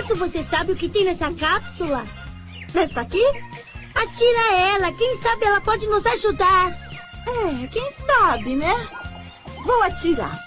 acaso 0.00 0.16
você 0.16 0.42
sabe 0.42 0.72
o 0.72 0.76
que 0.76 0.88
tem 0.88 1.04
nessa 1.04 1.30
cápsula? 1.32 2.04
Nesta 2.72 3.02
aqui? 3.02 3.22
Atira 3.94 4.56
ela, 4.56 4.92
quem 4.92 5.16
sabe 5.16 5.44
ela 5.44 5.60
pode 5.60 5.86
nos 5.86 6.04
ajudar. 6.06 6.70
É, 7.26 7.66
quem 7.66 7.92
sabe, 8.06 8.56
né? 8.56 8.88
Vou 9.64 9.82
atirar. 9.82 10.38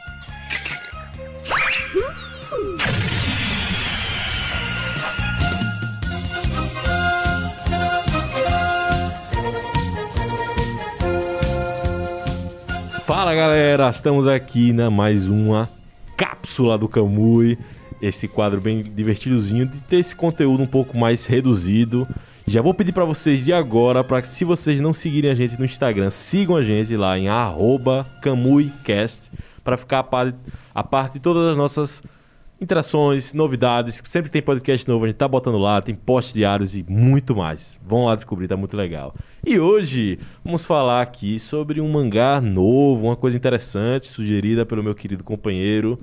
Hum. 1.95 2.77
Fala 13.05 13.35
galera, 13.35 13.89
estamos 13.89 14.27
aqui 14.27 14.73
na 14.73 14.89
mais 14.89 15.27
uma 15.29 15.69
cápsula 16.17 16.77
do 16.77 16.87
Camui. 16.87 17.59
Esse 18.01 18.27
quadro 18.27 18.59
bem 18.59 18.83
divertidozinho 18.83 19.65
de 19.65 19.81
ter 19.83 19.97
esse 19.97 20.15
conteúdo 20.15 20.63
um 20.63 20.67
pouco 20.67 20.97
mais 20.97 21.25
reduzido. 21.25 22.07
Já 22.45 22.61
vou 22.61 22.73
pedir 22.73 22.91
para 22.91 23.05
vocês 23.05 23.45
de 23.45 23.53
agora 23.53 24.03
para 24.03 24.21
que 24.21 24.27
se 24.27 24.43
vocês 24.43 24.81
não 24.81 24.91
seguirem 24.91 25.31
a 25.31 25.35
gente 25.35 25.57
no 25.57 25.63
Instagram, 25.63 26.09
sigam 26.09 26.55
a 26.55 26.63
gente 26.63 26.95
lá 26.97 27.17
em 27.17 27.27
@camuicast 28.21 29.31
para 29.63 29.77
ficar 29.77 29.99
a 30.11 30.33
a 30.75 30.83
parte 30.83 31.13
de 31.13 31.19
todas 31.21 31.51
as 31.51 31.57
nossas 31.57 32.03
interações, 32.59 33.33
novidades. 33.33 34.01
Sempre 34.03 34.31
tem 34.31 34.41
podcast 34.41 34.87
novo, 34.87 35.05
a 35.05 35.07
gente 35.07 35.17
tá 35.17 35.27
botando 35.27 35.57
lá, 35.57 35.81
tem 35.81 35.95
posts 35.95 36.33
diários 36.33 36.75
e 36.75 36.85
muito 36.87 37.35
mais. 37.35 37.79
Vão 37.85 38.05
lá 38.05 38.15
descobrir, 38.15 38.47
tá 38.47 38.57
muito 38.57 38.75
legal. 38.75 39.13
E 39.45 39.59
hoje 39.59 40.19
vamos 40.43 40.65
falar 40.65 41.01
aqui 41.01 41.39
sobre 41.39 41.79
um 41.79 41.89
mangá 41.89 42.41
novo, 42.41 43.07
uma 43.07 43.15
coisa 43.15 43.37
interessante, 43.37 44.07
sugerida 44.07 44.65
pelo 44.65 44.83
meu 44.83 44.95
querido 44.95 45.23
companheiro 45.23 45.97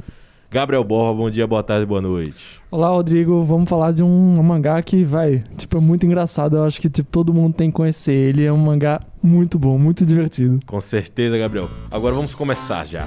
Gabriel 0.52 0.82
Borba. 0.82 1.16
Bom 1.16 1.30
dia, 1.30 1.46
boa 1.46 1.62
tarde, 1.62 1.86
boa 1.86 2.02
noite. 2.02 2.60
Olá, 2.72 2.88
Rodrigo. 2.88 3.44
Vamos 3.44 3.70
falar 3.70 3.92
de 3.92 4.02
um 4.02 4.42
mangá 4.42 4.82
que 4.82 5.04
vai, 5.04 5.44
tipo, 5.56 5.76
é 5.76 5.80
muito 5.80 6.04
engraçado. 6.04 6.56
Eu 6.56 6.64
acho 6.64 6.80
que 6.80 6.90
tipo, 6.90 7.08
todo 7.08 7.32
mundo 7.32 7.54
tem 7.54 7.70
que 7.70 7.76
conhecer 7.76 8.12
ele. 8.12 8.44
É 8.44 8.52
um 8.52 8.56
mangá 8.56 9.00
muito 9.22 9.60
bom, 9.60 9.78
muito 9.78 10.04
divertido. 10.04 10.58
Com 10.66 10.80
certeza, 10.80 11.38
Gabriel. 11.38 11.70
Agora 11.88 12.16
vamos 12.16 12.34
começar 12.34 12.84
já. 12.84 13.06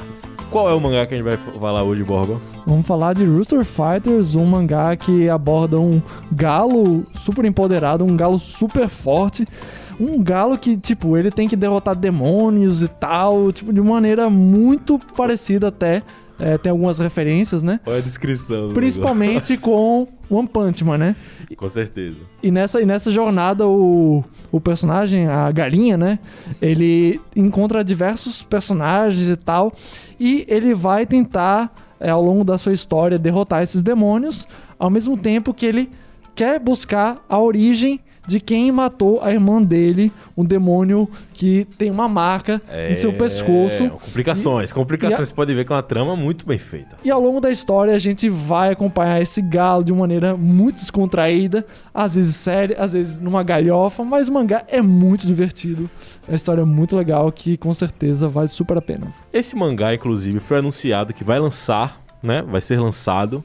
Qual 0.49 0.69
é 0.69 0.73
o 0.73 0.79
mangá 0.79 1.05
que 1.05 1.15
a 1.15 1.17
gente 1.17 1.25
vai 1.25 1.35
falar 1.59 1.83
hoje, 1.83 2.01
Borba? 2.01 2.39
Vamos 2.65 2.87
falar 2.87 3.13
de 3.13 3.25
Rooster 3.25 3.65
Fighters, 3.65 4.35
um 4.35 4.45
mangá 4.45 4.95
que 4.95 5.27
aborda 5.27 5.77
um 5.77 6.01
galo 6.31 7.05
super 7.13 7.43
empoderado, 7.43 8.05
um 8.05 8.15
galo 8.15 8.39
super 8.39 8.87
forte. 8.87 9.45
Um 9.99 10.23
galo 10.23 10.57
que, 10.57 10.77
tipo, 10.77 11.17
ele 11.17 11.29
tem 11.29 11.49
que 11.49 11.57
derrotar 11.57 11.95
demônios 11.95 12.81
e 12.81 12.87
tal, 12.87 13.51
tipo, 13.51 13.73
de 13.73 13.81
maneira 13.81 14.29
muito 14.29 14.97
parecida 15.15 15.67
até 15.67 16.03
é, 16.43 16.57
tem 16.57 16.69
algumas 16.69 16.99
referências, 16.99 17.63
né? 17.63 17.79
Olha 17.85 17.99
a 17.99 18.01
descrição. 18.01 18.73
Principalmente 18.73 19.51
negócio. 19.53 19.71
com 19.71 20.07
One 20.29 20.47
Punch 20.47 20.83
Man, 20.83 20.97
né? 20.97 21.15
Com 21.55 21.69
certeza. 21.69 22.17
E 22.41 22.51
nessa, 22.51 22.81
e 22.81 22.85
nessa 22.85 23.11
jornada, 23.11 23.65
o, 23.65 24.23
o 24.51 24.59
personagem, 24.59 25.27
a 25.27 25.49
galinha, 25.51 25.95
né? 25.95 26.19
Ele 26.61 27.21
encontra 27.33 27.81
diversos 27.81 28.41
personagens 28.41 29.29
e 29.29 29.37
tal. 29.37 29.71
E 30.19 30.45
ele 30.49 30.75
vai 30.75 31.05
tentar, 31.05 31.73
é, 31.97 32.09
ao 32.09 32.21
longo 32.21 32.43
da 32.43 32.57
sua 32.57 32.73
história, 32.73 33.17
derrotar 33.17 33.63
esses 33.63 33.81
demônios. 33.81 34.45
Ao 34.77 34.89
mesmo 34.89 35.15
tempo 35.15 35.53
que 35.53 35.65
ele 35.65 35.89
quer 36.35 36.59
buscar 36.59 37.23
a 37.29 37.39
origem 37.39 38.01
de 38.25 38.39
quem 38.39 38.71
matou 38.71 39.21
a 39.21 39.31
irmã 39.33 39.61
dele, 39.61 40.11
um 40.37 40.45
demônio 40.45 41.09
que 41.33 41.65
tem 41.77 41.91
uma 41.91 42.07
marca 42.07 42.61
em 42.89 42.95
seu 42.95 43.11
pescoço. 43.13 43.83
É, 43.83 43.89
Complicações, 43.89 44.71
complicações. 44.71 45.19
e 45.19 45.21
a- 45.21 45.25
Você 45.25 45.33
pode 45.33 45.53
ver 45.53 45.65
que 45.65 45.73
é 45.73 45.75
uma 45.75 45.83
trama 45.83 46.15
muito 46.15 46.45
bem 46.45 46.57
feita. 46.57 46.95
E 47.03 47.11
ao 47.11 47.19
longo 47.21 47.41
da 47.41 47.51
história 47.51 47.93
a 47.93 47.99
gente 47.99 48.29
vai 48.29 48.71
acompanhar 48.71 49.21
esse 49.21 49.41
galo 49.41 49.83
de 49.83 49.91
maneira 49.91 50.37
muito 50.37 50.77
descontraída, 50.77 51.65
às 51.93 52.15
vezes 52.15 52.35
séria, 52.37 52.77
às 52.79 52.93
vezes 52.93 53.19
numa 53.19 53.43
galhofa, 53.43 54.03
mas 54.05 54.29
o 54.29 54.33
mangá 54.33 54.63
é 54.69 54.81
muito 54.81 55.27
divertido. 55.27 55.89
É 56.27 56.31
uma 56.31 56.35
história 56.37 56.65
muito 56.65 56.95
legal 56.95 57.29
que 57.31 57.57
com 57.57 57.73
certeza 57.73 58.27
vale 58.29 58.47
super 58.47 58.77
a 58.77 58.81
pena. 58.81 59.07
Esse 59.33 59.55
mangá, 59.55 59.93
inclusive, 59.93 60.39
foi 60.39 60.59
anunciado 60.59 61.13
que 61.13 61.23
vai 61.25 61.39
lançar, 61.39 61.99
né? 62.23 62.41
Vai 62.41 62.61
ser 62.61 62.79
lançado. 62.79 63.43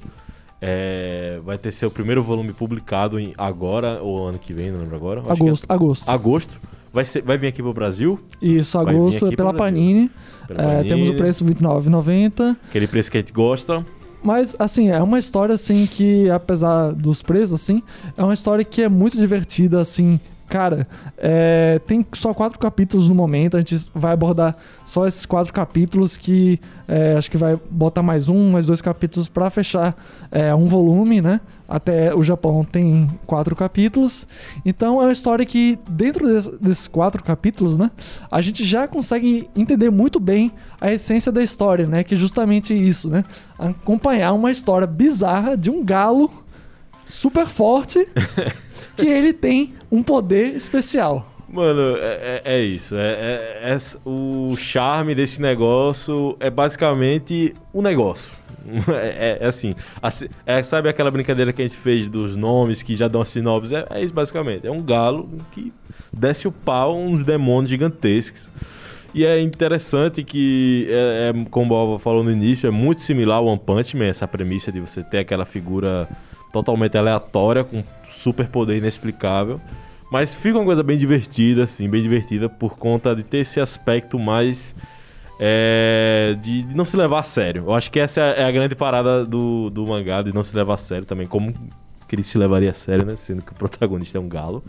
É, 0.61 1.18
vai 1.41 1.59
ter 1.59 1.73
seu 1.73 1.91
primeiro 1.91 2.23
volume 2.23 2.53
publicado 2.53 3.19
em 3.19 3.35
agora 3.37 4.01
ou 4.03 4.27
ano 4.27 4.39
que 4.39 4.53
vem, 4.53 4.71
não 4.71 4.81
lembro 4.81 4.97
agora. 4.97 5.21
Acho 5.21 5.35
que 5.35 5.43
é 5.43 5.47
Agosto, 5.47 5.67
agosto. 5.69 6.09
agosto. 6.09 6.61
Vai, 6.93 7.05
ser, 7.05 7.23
vai 7.23 7.37
vir 7.37 7.49
aqui 7.49 7.63
pro 7.63 7.73
Brasil. 7.73 8.19
Isso, 8.41 8.79
agosto 8.79 9.27
é 9.27 9.37
pela. 9.37 9.53
Panini. 9.53 10.11
pela 10.47 10.61
É, 10.61 10.77
Panini, 10.77 10.89
temos 10.89 11.09
o 11.11 11.15
preço 11.15 11.45
R$ 11.45 11.55
29,90. 11.55 12.57
Aquele 12.69 12.87
preço 12.87 13.11
que 13.11 13.19
a 13.19 13.21
gente 13.21 13.33
gosta. 13.33 13.85
Mas, 14.23 14.57
assim, 14.59 14.89
é 14.89 15.01
uma 15.03 15.19
história, 15.19 15.55
assim, 15.55 15.87
que, 15.87 16.29
apesar 16.31 16.93
dos 16.93 17.23
preços, 17.23 17.61
assim, 17.61 17.83
é 18.17 18.23
uma 18.23 18.35
história 18.35 18.65
que 18.65 18.83
é 18.83 18.89
muito 18.89 19.17
divertida, 19.17 19.81
assim. 19.81 20.19
Cara, 20.49 20.89
é, 21.19 21.79
tem 21.87 22.05
só 22.15 22.33
quatro 22.33 22.59
capítulos 22.59 23.09
no 23.09 23.15
momento, 23.15 23.57
a 23.57 23.61
gente 23.61 23.77
vai 23.95 24.13
abordar 24.15 24.57
só 24.87 25.07
esses 25.07 25.27
quatro 25.27 25.53
capítulos 25.53 26.17
que 26.17 26.59
é, 26.89 27.17
acho 27.19 27.31
que 27.31 27.37
vai 27.37 27.59
botar 27.71 28.03
mais 28.03 28.31
um, 28.31 28.51
mais 28.53 28.67
dois 28.67 28.81
capítulos 28.81 29.29
pra 29.29 29.51
fechar 29.51 29.95
é, 30.33 30.55
um 30.55 30.67
volume, 30.67 31.21
né? 31.21 31.41
Até 31.69 32.15
o 32.15 32.25
Japão 32.25 32.65
tem 32.65 33.11
quatro 33.27 33.55
capítulos. 33.55 34.27
Então 34.65 35.03
é 35.03 35.05
uma 35.05 35.13
história 35.13 35.45
que, 35.45 35.79
dentro 35.91 36.27
des- 36.27 36.49
desses 36.59 36.89
quatro 36.89 37.23
capítulos, 37.23 37.77
né? 37.77 37.91
A 38.31 38.41
gente 38.41 38.65
já 38.65 38.89
consegue 38.89 39.51
entender 39.55 39.91
muito 39.91 40.19
bem 40.19 40.51
a 40.81 40.91
essência 40.91 41.31
da 41.31 41.43
história, 41.43 41.87
né? 41.87 42.03
Que 42.03 42.15
é 42.15 42.17
justamente 42.17 42.73
isso, 42.73 43.11
né? 43.11 43.23
Acompanhar 43.59 44.33
uma 44.33 44.51
história 44.51 44.87
bizarra 44.87 45.59
de 45.59 45.69
um 45.69 45.85
galo 45.85 46.31
super 47.07 47.47
forte 47.47 48.07
que 48.97 49.07
ele 49.07 49.33
tem 49.33 49.75
um 49.91 50.03
poder 50.03 50.55
especial. 50.55 51.27
Mano, 51.51 51.97
é, 51.97 52.43
é- 52.45 52.55
é 52.57 52.61
isso. 52.61 52.95
É, 52.95 53.11
é- 53.13 53.73
é- 53.73 53.79
o 54.05 54.55
charme 54.57 55.15
desse 55.15 55.41
negócio 55.41 56.37
é 56.41 56.51
basicamente 56.51 57.55
o 57.73 57.81
negócio. 57.83 58.39
É, 58.91 59.39
é- 59.41 59.45
é 59.45 59.47
assim. 59.47 59.75
sabe 60.63 60.91
aquela 60.91 61.11
brincadeira 61.11 61.55
que 61.55 61.63
a 61.63 61.67
gente 61.67 61.77
fez 61.77 62.07
dos 62.11 62.37
nomes 62.37 62.83
que 62.83 62.95
já 62.95 63.09
dão 63.09 63.23
a 63.23 63.25
sinopse? 63.25 63.75
É, 63.75 64.03
isso 64.05 64.13
basicamente. 64.13 64.67
É 64.67 64.71
um 64.71 64.83
galo 64.83 65.27
que 65.53 65.73
desce 66.13 66.47
o 66.47 66.53
pau 66.53 66.95
uns 66.99 67.25
demônios 67.25 67.71
gigantescos. 67.71 68.51
E 69.15 69.25
é 69.25 69.41
interessante 69.41 70.23
que, 70.23 70.87
como 71.51 71.65
o 71.65 71.69
Boba 71.71 71.99
falou 71.99 72.23
no 72.23 72.31
início, 72.31 72.67
é 72.67 72.71
muito 72.71 73.01
similar 73.01 73.39
ao 73.39 73.47
One 73.47 73.59
Punch 73.59 73.97
Man, 73.97 74.05
essa 74.05 74.29
premissa 74.29 74.71
de 74.71 74.81
você 74.81 75.03
ter 75.03 75.21
aquela 75.21 75.47
figura 75.47 76.07
totalmente 76.53 76.97
aleatória, 76.97 77.65
com 77.65 77.83
super 78.09 78.49
poder 78.49 78.77
inexplicável. 78.79 79.61
Mas 80.11 80.35
fica 80.35 80.57
uma 80.59 80.65
coisa 80.65 80.83
bem 80.83 80.97
divertida, 80.97 81.65
assim, 81.65 81.89
bem 81.89 82.01
divertida 82.03 82.49
por 82.49 82.79
conta 82.79 83.15
de 83.15 83.23
ter 83.23 83.39
esse 83.39 83.61
aspecto 83.61 84.19
mais. 84.19 84.75
é, 85.39 86.37
de, 86.41 86.63
de 86.65 86.75
não 86.75 86.85
se 86.85 86.97
levar 86.97 87.21
a 87.21 87.23
sério. 87.23 87.65
Eu 87.67 87.75
acho 87.75 87.91
que 87.91 88.01
essa 88.01 88.21
é 88.23 88.45
a 88.45 88.51
grande 88.51 88.75
parada 88.75 89.25
do, 89.27 89.71
do 89.71 89.87
mangá, 89.87 90.23
de 90.23 90.33
não 90.35 90.43
se 90.43 90.55
levar 90.57 90.75
a 90.75 90.79
sério 90.79 91.05
também. 91.05 91.27
Como 91.27 91.53
que 92.09 92.15
ele 92.15 92.23
se 92.23 92.39
levaria 92.39 92.71
a 92.71 92.75
sério, 92.75 93.05
né? 93.05 93.15
Sendo 93.17 93.43
que 93.43 93.53
o 93.53 93.55
protagonista 93.55 94.17
é 94.19 94.21
um 94.21 94.29
galo. 94.29 94.65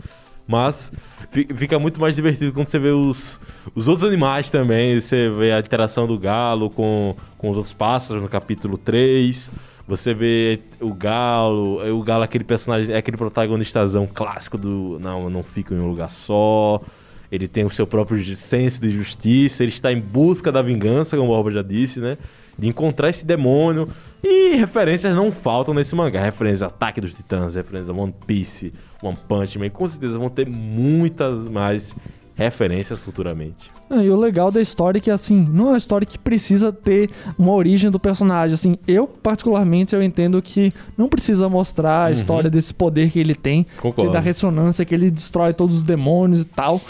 Mas 0.46 0.92
fi- 1.30 1.48
fica 1.54 1.78
muito 1.78 2.00
mais 2.00 2.14
divertido 2.16 2.52
quando 2.52 2.66
você 2.68 2.78
vê 2.78 2.90
os, 2.90 3.40
os 3.74 3.88
outros 3.88 4.04
animais 4.06 4.50
também. 4.50 5.00
Você 5.00 5.30
vê 5.30 5.52
a 5.52 5.58
interação 5.60 6.06
do 6.06 6.18
galo 6.18 6.68
com, 6.68 7.14
com 7.38 7.48
os 7.50 7.56
outros 7.56 7.72
pássaros 7.72 8.22
no 8.22 8.28
capítulo 8.28 8.76
3. 8.76 9.50
Você 9.90 10.14
vê 10.14 10.60
o 10.80 10.94
galo. 10.94 11.84
O 11.98 12.00
galo 12.04 12.22
é 12.22 12.24
aquele 12.24 12.44
personagem, 12.44 12.94
é 12.94 12.98
aquele 12.98 13.16
protagonistazão 13.16 14.06
clássico 14.06 14.56
do. 14.56 15.00
Não, 15.00 15.28
não 15.28 15.42
fica 15.42 15.74
em 15.74 15.80
um 15.80 15.88
lugar 15.88 16.08
só. 16.08 16.80
Ele 17.30 17.48
tem 17.48 17.64
o 17.64 17.70
seu 17.70 17.88
próprio 17.88 18.22
senso 18.36 18.80
de 18.80 18.88
justiça. 18.88 19.64
Ele 19.64 19.72
está 19.72 19.92
em 19.92 20.00
busca 20.00 20.52
da 20.52 20.62
vingança, 20.62 21.16
como 21.16 21.32
o 21.32 21.34
Borba 21.34 21.50
já 21.50 21.62
disse, 21.62 21.98
né? 21.98 22.16
De 22.56 22.68
encontrar 22.68 23.08
esse 23.08 23.26
demônio. 23.26 23.88
E 24.22 24.54
referências 24.54 25.12
não 25.12 25.32
faltam 25.32 25.74
nesse 25.74 25.92
mangá. 25.96 26.22
Referências 26.22 26.62
Ataque 26.62 27.00
dos 27.00 27.12
Titãs, 27.12 27.56
referências 27.56 27.90
One 27.90 28.14
Piece, 28.24 28.72
One 29.02 29.18
Punch 29.26 29.58
Man. 29.58 29.70
Com 29.70 29.88
certeza 29.88 30.16
vão 30.20 30.28
ter 30.28 30.46
muitas 30.46 31.48
mais 31.48 31.96
referências 32.40 32.98
futuramente. 32.98 33.70
Ah, 33.90 34.02
e 34.02 34.08
o 34.08 34.16
legal 34.16 34.50
da 34.50 34.62
história 34.62 34.98
é 34.98 35.00
que, 35.00 35.10
assim, 35.10 35.46
não 35.52 35.66
é 35.66 35.70
uma 35.72 35.78
história 35.78 36.06
que 36.06 36.18
precisa 36.18 36.72
ter 36.72 37.10
uma 37.38 37.52
origem 37.52 37.90
do 37.90 38.00
personagem. 38.00 38.54
Assim, 38.54 38.78
eu, 38.88 39.06
particularmente, 39.06 39.94
eu 39.94 40.02
entendo 40.02 40.40
que 40.40 40.72
não 40.96 41.06
precisa 41.06 41.48
mostrar 41.48 42.06
a 42.06 42.10
história 42.12 42.48
desse 42.48 42.72
poder 42.72 43.10
que 43.10 43.18
ele 43.18 43.34
tem, 43.34 43.66
que 43.94 44.08
da 44.08 44.20
ressonância, 44.20 44.84
que 44.84 44.94
ele 44.94 45.10
destrói 45.10 45.52
todos 45.52 45.76
os 45.78 45.84
demônios 45.84 46.40
e 46.40 46.44
tal. 46.46 46.80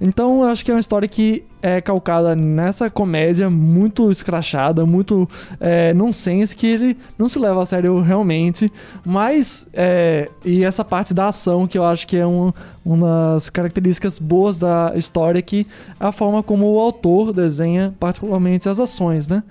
Então, 0.00 0.42
eu 0.42 0.48
acho 0.48 0.64
que 0.64 0.72
é 0.72 0.74
uma 0.74 0.80
história 0.80 1.06
que 1.06 1.44
é 1.62 1.80
calcada 1.80 2.36
nessa 2.36 2.88
comédia 2.90 3.48
muito 3.50 4.10
escrachada, 4.10 4.84
muito 4.84 5.28
é, 5.58 5.92
nonsense, 5.94 6.54
que 6.54 6.66
ele 6.66 6.96
não 7.18 7.28
se 7.28 7.38
leva 7.38 7.62
a 7.62 7.66
sério 7.66 8.00
realmente. 8.00 8.72
Mas, 9.04 9.66
é, 9.72 10.28
e 10.44 10.64
essa 10.64 10.84
parte 10.84 11.14
da 11.14 11.28
ação, 11.28 11.66
que 11.66 11.78
eu 11.78 11.84
acho 11.84 12.06
que 12.06 12.16
é 12.16 12.26
um, 12.26 12.52
uma 12.84 13.32
das 13.34 13.50
características 13.50 14.18
boas 14.18 14.58
da 14.58 14.92
história, 14.94 15.40
que 15.42 15.66
é 15.98 16.06
a 16.06 16.12
forma 16.12 16.42
como 16.42 16.72
o 16.72 16.78
autor 16.78 17.32
desenha, 17.32 17.94
particularmente 17.98 18.68
as 18.68 18.78
ações, 18.78 19.28
né? 19.28 19.42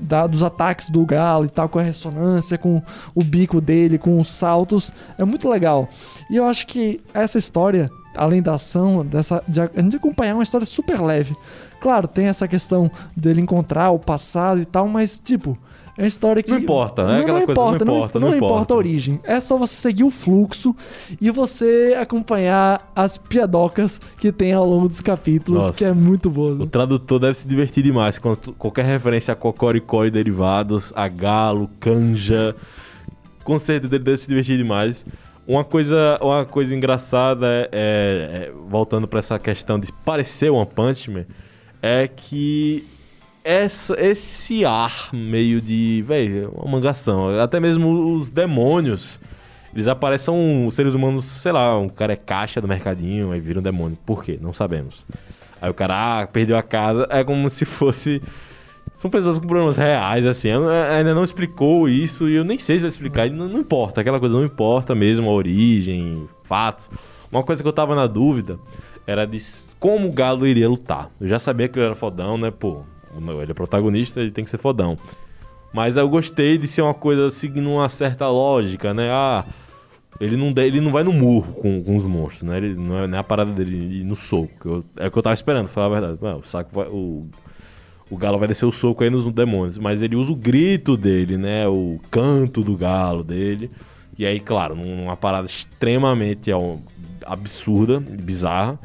Da, 0.00 0.26
dos 0.26 0.42
ataques 0.42 0.90
do 0.90 1.06
galo 1.06 1.44
e 1.44 1.50
tal, 1.50 1.68
com 1.68 1.78
a 1.78 1.82
ressonância, 1.82 2.58
com 2.58 2.82
o 3.14 3.22
bico 3.22 3.60
dele, 3.60 3.98
com 3.98 4.18
os 4.18 4.28
saltos. 4.28 4.92
É 5.16 5.24
muito 5.24 5.48
legal. 5.48 5.88
E 6.28 6.36
eu 6.36 6.44
acho 6.44 6.66
que 6.66 7.00
essa 7.14 7.38
história 7.38 7.88
além 8.16 8.42
da 8.42 8.54
ação, 8.54 9.04
dessa, 9.04 9.42
de, 9.46 9.60
a 9.60 9.70
gente 9.76 9.96
acompanhar 9.96 10.34
uma 10.34 10.42
história 10.42 10.66
super 10.66 11.00
leve. 11.00 11.36
Claro, 11.80 12.06
tem 12.06 12.26
essa 12.26 12.46
questão 12.46 12.90
dele 13.16 13.40
encontrar 13.40 13.90
o 13.90 13.98
passado 13.98 14.60
e 14.60 14.64
tal, 14.64 14.86
mas 14.86 15.18
tipo, 15.18 15.58
é 15.96 16.02
uma 16.02 16.08
história 16.08 16.42
que. 16.42 16.50
Não 16.50 16.58
importa, 16.58 17.04
né? 17.06 17.12
Não, 17.12 17.20
Aquela 17.20 17.38
não 17.38 17.46
coisa, 17.46 17.60
importa, 17.60 17.84
não 17.84 17.96
importa, 17.96 18.18
não, 18.18 18.28
não 18.28 18.36
importa. 18.36 18.54
importa 18.54 18.74
a 18.74 18.76
origem. 18.76 19.20
É 19.24 19.40
só 19.40 19.58
você 19.58 19.76
seguir 19.76 20.04
o 20.04 20.10
fluxo 20.10 20.74
e 21.20 21.30
você 21.30 21.96
acompanhar 22.00 22.90
as 22.96 23.18
piadocas 23.18 24.00
que 24.18 24.32
tem 24.32 24.52
ao 24.52 24.66
longo 24.66 24.88
dos 24.88 25.02
capítulos, 25.02 25.66
Nossa. 25.66 25.78
que 25.78 25.84
é 25.84 25.92
muito 25.92 26.30
boa. 26.30 26.54
O 26.54 26.66
tradutor 26.66 27.18
deve 27.18 27.34
se 27.34 27.46
divertir 27.46 27.82
demais 27.84 28.18
com 28.18 28.34
qualquer 28.58 28.86
referência 28.86 29.32
a 29.32 29.36
Cocoricó 29.36 30.06
e 30.06 30.10
derivados, 30.10 30.92
a 30.96 31.06
galo, 31.08 31.68
canja. 31.78 32.56
Com 33.44 33.58
certeza 33.58 33.94
ele 33.94 34.04
deve 34.04 34.16
se 34.16 34.28
divertir 34.28 34.56
demais. 34.56 35.04
Uma 35.46 35.64
coisa, 35.64 36.18
uma 36.20 36.44
coisa 36.44 36.74
engraçada, 36.74 37.68
é, 37.72 38.48
é- 38.48 38.52
voltando 38.68 39.08
pra 39.08 39.18
essa 39.18 39.38
questão 39.38 39.78
de 39.78 39.92
parecer 39.92 40.50
One 40.50 40.66
Punch 40.72 41.10
Man, 41.10 41.24
é 41.82 42.06
que 42.06 42.86
essa, 43.44 44.00
esse 44.00 44.64
ar 44.64 45.10
meio 45.12 45.60
de, 45.60 46.02
velho, 46.06 46.52
uma 46.54 46.70
mangação. 46.70 47.40
Até 47.40 47.58
mesmo 47.58 48.14
os 48.14 48.30
demônios, 48.30 49.20
eles 49.74 49.88
aparecem, 49.88 50.64
os 50.64 50.74
seres 50.74 50.94
humanos, 50.94 51.24
sei 51.24 51.50
lá, 51.50 51.76
um 51.76 51.88
cara 51.88 52.12
é 52.12 52.16
caixa 52.16 52.60
do 52.60 52.68
mercadinho, 52.68 53.32
aí 53.32 53.40
vira 53.40 53.58
um 53.58 53.62
demônio. 53.62 53.98
Por 54.06 54.24
quê? 54.24 54.38
Não 54.40 54.52
sabemos. 54.52 55.04
Aí 55.60 55.68
o 55.70 55.74
cara, 55.74 56.22
ah, 56.22 56.26
perdeu 56.26 56.56
a 56.56 56.62
casa, 56.62 57.06
é 57.10 57.24
como 57.24 57.48
se 57.50 57.64
fosse... 57.64 58.22
São 59.02 59.10
pessoas 59.10 59.36
com 59.36 59.48
problemas 59.48 59.76
reais, 59.76 60.24
assim. 60.24 60.52
Não- 60.52 60.68
ainda 60.68 61.12
não 61.12 61.24
explicou 61.24 61.88
isso 61.88 62.28
e 62.28 62.34
eu 62.36 62.44
nem 62.44 62.56
sei 62.56 62.76
se 62.76 62.82
vai 62.82 62.88
explicar. 62.88 63.28
Não, 63.28 63.48
não 63.48 63.58
importa, 63.58 64.00
aquela 64.00 64.20
coisa 64.20 64.36
não 64.36 64.44
importa 64.44 64.94
mesmo, 64.94 65.28
a 65.28 65.32
origem, 65.32 66.28
fatos. 66.44 66.88
Uma 67.32 67.42
coisa 67.42 67.60
que 67.60 67.68
eu 67.68 67.72
tava 67.72 67.96
na 67.96 68.06
dúvida 68.06 68.60
era 69.04 69.26
de 69.26 69.40
como 69.80 70.06
o 70.06 70.12
Galo 70.12 70.46
iria 70.46 70.68
lutar. 70.68 71.10
Eu 71.20 71.26
já 71.26 71.40
sabia 71.40 71.66
que 71.66 71.76
ele 71.80 71.86
era 71.86 71.96
fodão, 71.96 72.38
né? 72.38 72.52
Pô, 72.52 72.82
ele 73.42 73.50
é 73.50 73.54
protagonista, 73.54 74.20
ele 74.20 74.30
tem 74.30 74.44
que 74.44 74.50
ser 74.50 74.58
fodão. 74.58 74.96
Mas 75.72 75.96
eu 75.96 76.08
gostei 76.08 76.56
de 76.56 76.68
ser 76.68 76.82
uma 76.82 76.94
coisa 76.94 77.28
seguindo 77.28 77.68
uma 77.68 77.88
certa 77.88 78.28
lógica, 78.28 78.94
né? 78.94 79.08
Ah, 79.10 79.44
ele 80.20 80.36
não, 80.36 80.54
ele 80.62 80.80
não 80.80 80.92
vai 80.92 81.02
no 81.02 81.12
murro 81.12 81.54
com, 81.54 81.82
com 81.82 81.96
os 81.96 82.04
monstros, 82.06 82.44
né? 82.48 82.56
Ele 82.58 82.76
não 82.76 82.98
é, 82.98 83.06
não 83.08 83.16
é 83.16 83.20
a 83.20 83.24
parada 83.24 83.50
dele 83.50 84.00
ir 84.02 84.04
no 84.04 84.14
soco. 84.14 84.52
eu- 84.64 84.84
é 84.96 85.08
o 85.08 85.10
que 85.10 85.18
eu 85.18 85.22
tava 85.24 85.34
esperando, 85.34 85.66
falar 85.66 85.86
a 85.86 86.00
verdade. 86.00 86.18
Ué, 86.22 86.34
o 86.34 86.42
saco 86.44 86.70
vai. 86.72 86.86
O, 86.86 87.26
o 88.12 88.16
galo 88.18 88.38
vai 88.38 88.46
descer 88.46 88.66
o 88.66 88.70
soco 88.70 89.02
aí 89.02 89.08
nos 89.08 89.26
demônios. 89.32 89.78
Mas 89.78 90.02
ele 90.02 90.14
usa 90.14 90.30
o 90.30 90.36
grito 90.36 90.98
dele, 90.98 91.38
né? 91.38 91.66
O 91.66 91.98
canto 92.10 92.62
do 92.62 92.76
galo 92.76 93.24
dele. 93.24 93.70
E 94.18 94.26
aí, 94.26 94.38
claro, 94.38 94.76
numa 94.76 95.16
parada 95.16 95.46
extremamente 95.46 96.50
absurda, 97.24 97.98
bizarra. 97.98 98.78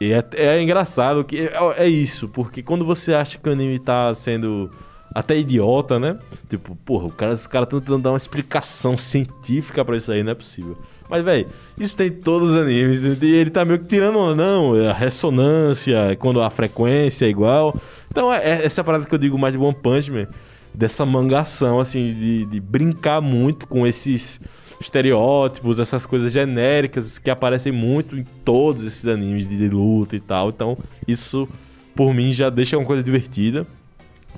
E, 0.00 0.12
é, 0.12 0.24
é 0.34 0.62
engraçado 0.62 1.24
que 1.24 1.40
é, 1.40 1.58
é 1.76 1.88
isso, 1.88 2.28
porque 2.28 2.62
quando 2.62 2.84
você 2.84 3.14
acha 3.14 3.36
que 3.36 3.48
o 3.48 3.52
anime 3.52 3.80
tá 3.80 4.14
sendo 4.14 4.70
até 5.12 5.36
idiota, 5.36 5.98
né? 5.98 6.16
Tipo, 6.48 6.76
porra, 6.76 7.06
os 7.32 7.46
caras 7.48 7.66
estão 7.66 7.80
tentando 7.80 8.02
dar 8.02 8.10
uma 8.10 8.16
explicação 8.16 8.96
científica 8.98 9.84
pra 9.84 9.96
isso 9.96 10.12
aí, 10.12 10.22
não 10.22 10.32
é 10.32 10.34
possível. 10.34 10.76
Mas, 11.08 11.24
velho, 11.24 11.48
isso 11.78 11.96
tem 11.96 12.08
em 12.08 12.12
todos 12.12 12.50
os 12.50 12.56
animes. 12.56 13.02
E 13.02 13.26
ele 13.26 13.50
tá 13.50 13.64
meio 13.64 13.78
que 13.78 13.86
tirando, 13.86 14.34
não, 14.34 14.76
é 14.76 14.90
a 14.90 14.92
ressonância, 14.92 16.16
quando 16.18 16.40
a 16.42 16.50
frequência 16.50 17.26
é 17.26 17.28
igual. 17.28 17.74
Então, 18.16 18.32
é, 18.32 18.38
é 18.38 18.64
essa 18.64 18.82
parada 18.82 19.04
que 19.04 19.14
eu 19.14 19.18
digo 19.18 19.38
mais 19.38 19.52
de 19.52 19.60
One 19.60 19.74
Punch 19.74 20.10
Man, 20.10 20.26
dessa 20.72 21.04
mangação, 21.04 21.78
assim, 21.78 22.06
de, 22.06 22.46
de 22.46 22.60
brincar 22.60 23.20
muito 23.20 23.68
com 23.68 23.86
esses 23.86 24.40
estereótipos, 24.80 25.78
essas 25.78 26.06
coisas 26.06 26.32
genéricas 26.32 27.18
que 27.18 27.28
aparecem 27.28 27.72
muito 27.72 28.16
em 28.16 28.24
todos 28.42 28.84
esses 28.84 29.06
animes 29.06 29.46
de 29.46 29.68
luta 29.68 30.16
e 30.16 30.20
tal. 30.20 30.48
Então, 30.48 30.78
isso, 31.06 31.46
por 31.94 32.14
mim, 32.14 32.32
já 32.32 32.48
deixa 32.48 32.78
uma 32.78 32.86
coisa 32.86 33.02
divertida. 33.02 33.66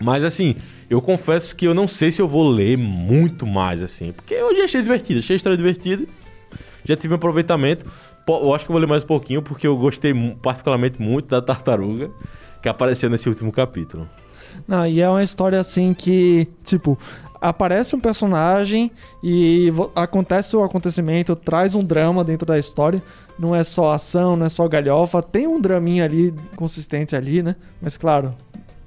Mas 0.00 0.25
assim, 0.25 0.56
eu 0.90 1.00
confesso 1.00 1.54
que 1.54 1.64
eu 1.64 1.72
não 1.72 1.86
sei 1.86 2.10
se 2.10 2.20
eu 2.20 2.26
vou 2.26 2.48
ler 2.48 2.76
muito 2.76 3.46
mais, 3.46 3.80
assim. 3.80 4.10
Porque 4.10 4.34
eu 4.34 4.56
já 4.56 4.64
achei 4.64 4.82
divertido, 4.82 5.20
achei 5.20 5.34
a 5.34 5.36
história 5.36 5.56
divertida. 5.56 6.04
Já 6.84 6.96
tive 6.96 7.14
um 7.14 7.16
aproveitamento. 7.16 7.86
Eu 8.26 8.52
acho 8.52 8.64
que 8.64 8.72
eu 8.72 8.75
vou 8.75 8.80
ler 8.80 8.88
mais 8.88 9.04
um 9.04 9.06
pouquinho, 9.06 9.40
porque 9.40 9.69
eu 9.69 9.76
gostei 9.76 10.12
particularmente 10.42 11.00
muito 11.00 11.28
da 11.28 11.40
tartaruga 11.40 12.10
que 12.62 12.69
apareceu 12.69 13.08
nesse 13.10 13.28
último 13.28 13.52
capítulo. 13.52 14.08
Não, 14.66 14.87
e 14.87 15.00
é 15.00 15.08
uma 15.08 15.22
história 15.22 15.58
assim 15.58 15.94
que, 15.94 16.49
tipo, 16.64 16.99
aparece 17.40 17.94
um 17.94 18.00
personagem 18.00 18.90
e 19.22 19.72
acontece 19.94 20.56
o 20.56 20.62
acontecimento, 20.62 21.37
traz 21.37 21.75
um 21.75 21.84
drama 21.84 22.25
dentro 22.25 22.46
da 22.46 22.58
história. 22.58 23.02
Não 23.38 23.55
é 23.55 23.62
só 23.62 23.93
ação, 23.93 24.37
não 24.37 24.46
é 24.46 24.49
só 24.49 24.66
galhofa, 24.69 25.22
tem 25.22 25.46
um 25.46 25.60
draminha 25.60 26.05
ali 26.05 26.34
consistente 26.56 27.14
ali, 27.14 27.43
né? 27.43 27.55
Mas 27.81 27.96
claro, 27.96 28.34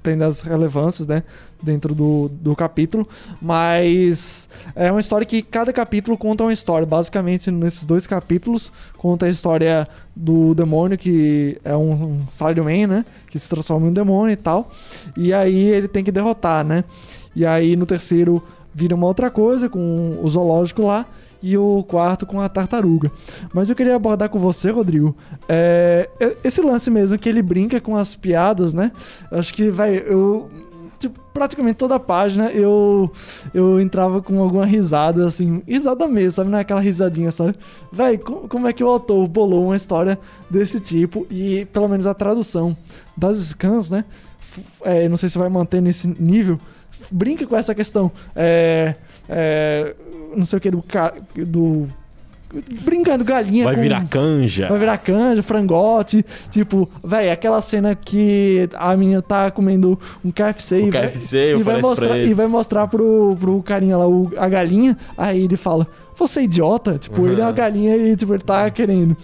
tem 0.02 0.18
das 0.18 0.42
relevâncias, 0.42 1.06
né? 1.06 1.22
Dentro 1.62 1.94
do, 1.94 2.28
do 2.28 2.56
capítulo. 2.56 3.08
Mas 3.40 4.48
é 4.74 4.90
uma 4.90 5.00
história 5.00 5.26
que 5.26 5.42
cada 5.42 5.72
capítulo 5.72 6.18
conta 6.18 6.42
uma 6.44 6.52
história. 6.52 6.86
Basicamente, 6.86 7.50
nesses 7.50 7.84
dois 7.84 8.06
capítulos, 8.06 8.72
conta 8.98 9.26
a 9.26 9.28
história 9.28 9.88
do 10.14 10.54
demônio, 10.54 10.98
que 10.98 11.58
é 11.64 11.76
um, 11.76 11.92
um 11.92 12.26
Salaryman, 12.30 12.86
né? 12.86 13.04
Que 13.28 13.38
se 13.38 13.48
transforma 13.48 13.86
em 13.86 13.90
um 13.90 13.92
demônio 13.92 14.32
e 14.32 14.36
tal. 14.36 14.70
E 15.16 15.32
aí 15.32 15.56
ele 15.56 15.88
tem 15.88 16.02
que 16.02 16.10
derrotar, 16.10 16.64
né? 16.64 16.84
E 17.34 17.46
aí 17.46 17.76
no 17.76 17.86
terceiro 17.86 18.42
vira 18.74 18.94
uma 18.94 19.06
outra 19.06 19.30
coisa, 19.30 19.68
com 19.68 20.18
o 20.22 20.28
zoológico 20.28 20.82
lá. 20.82 21.06
E 21.42 21.58
o 21.58 21.82
quarto 21.82 22.24
com 22.24 22.40
a 22.40 22.48
tartaruga. 22.48 23.10
Mas 23.52 23.68
eu 23.68 23.74
queria 23.74 23.96
abordar 23.96 24.28
com 24.28 24.38
você, 24.38 24.70
Rodrigo, 24.70 25.16
é, 25.48 26.08
esse 26.44 26.60
lance 26.60 26.88
mesmo, 26.90 27.18
que 27.18 27.28
ele 27.28 27.42
brinca 27.42 27.80
com 27.80 27.96
as 27.96 28.14
piadas, 28.14 28.72
né? 28.72 28.92
Acho 29.30 29.52
que, 29.52 29.70
vai, 29.70 29.96
eu. 30.06 30.48
Tipo, 31.00 31.18
praticamente 31.34 31.74
toda 31.78 31.96
a 31.96 31.98
página 31.98 32.48
eu 32.52 33.10
eu 33.52 33.80
entrava 33.80 34.22
com 34.22 34.38
alguma 34.40 34.64
risada, 34.64 35.26
assim, 35.26 35.60
risada 35.66 36.06
mesmo, 36.06 36.30
sabe? 36.30 36.48
Não 36.50 36.58
é 36.58 36.60
aquela 36.60 36.80
risadinha, 36.80 37.32
sabe? 37.32 37.56
Véi, 37.90 38.18
co- 38.18 38.46
como 38.48 38.68
é 38.68 38.72
que 38.72 38.84
o 38.84 38.88
autor 38.88 39.26
bolou 39.26 39.64
uma 39.64 39.74
história 39.74 40.16
desse 40.48 40.78
tipo 40.78 41.26
e, 41.28 41.64
pelo 41.72 41.88
menos, 41.88 42.06
a 42.06 42.14
tradução 42.14 42.76
das 43.16 43.36
scans, 43.38 43.90
né? 43.90 44.04
É, 44.82 45.08
não 45.08 45.16
sei 45.16 45.28
se 45.28 45.36
vai 45.38 45.48
manter 45.48 45.82
nesse 45.82 46.06
nível. 46.06 46.56
Brinca 47.10 47.44
com 47.48 47.56
essa 47.56 47.74
questão. 47.74 48.12
É. 48.36 48.94
é, 49.28 49.94
não 50.36 50.44
sei 50.44 50.56
o 50.58 50.60
que, 50.60 50.70
do. 50.70 50.84
do 51.46 51.88
brincando 52.84 53.24
galinha 53.24 53.64
Vai 53.64 53.74
com- 53.74 53.80
virar 53.80 54.06
canja. 54.08 54.68
Vai 54.68 54.78
virar 54.78 54.98
canja, 54.98 55.42
frangote. 55.42 56.22
Tipo, 56.50 56.86
véi, 57.02 57.30
aquela 57.30 57.62
cena 57.62 57.94
que 57.94 58.68
a 58.74 58.94
menina 58.94 59.22
tá 59.22 59.50
comendo 59.50 59.98
um 60.22 60.30
KFC, 60.30 60.76
O 60.82 60.86
e, 60.88 60.90
vai, 60.90 61.08
KFC, 61.08 61.54
e, 61.56 61.62
vai 61.62 61.78
isso 61.78 61.88
mostrar, 61.88 62.18
e 62.18 62.34
vai 62.34 62.46
mostrar 62.46 62.86
pro, 62.88 63.34
pro 63.40 63.62
carinha 63.62 63.96
lá 63.96 64.06
o- 64.06 64.30
a 64.36 64.48
galinha. 64.50 64.96
Aí 65.16 65.44
ele 65.44 65.56
fala: 65.56 65.86
Você 66.16 66.40
é 66.40 66.42
idiota? 66.44 66.98
Tipo, 66.98 67.26
ele 67.26 67.40
é 67.40 67.44
uma 67.44 67.52
galinha 67.52 67.96
e 67.96 68.14
tipo, 68.16 68.34
ele 68.34 68.42
tá 68.42 68.68
querendo. 68.70 69.16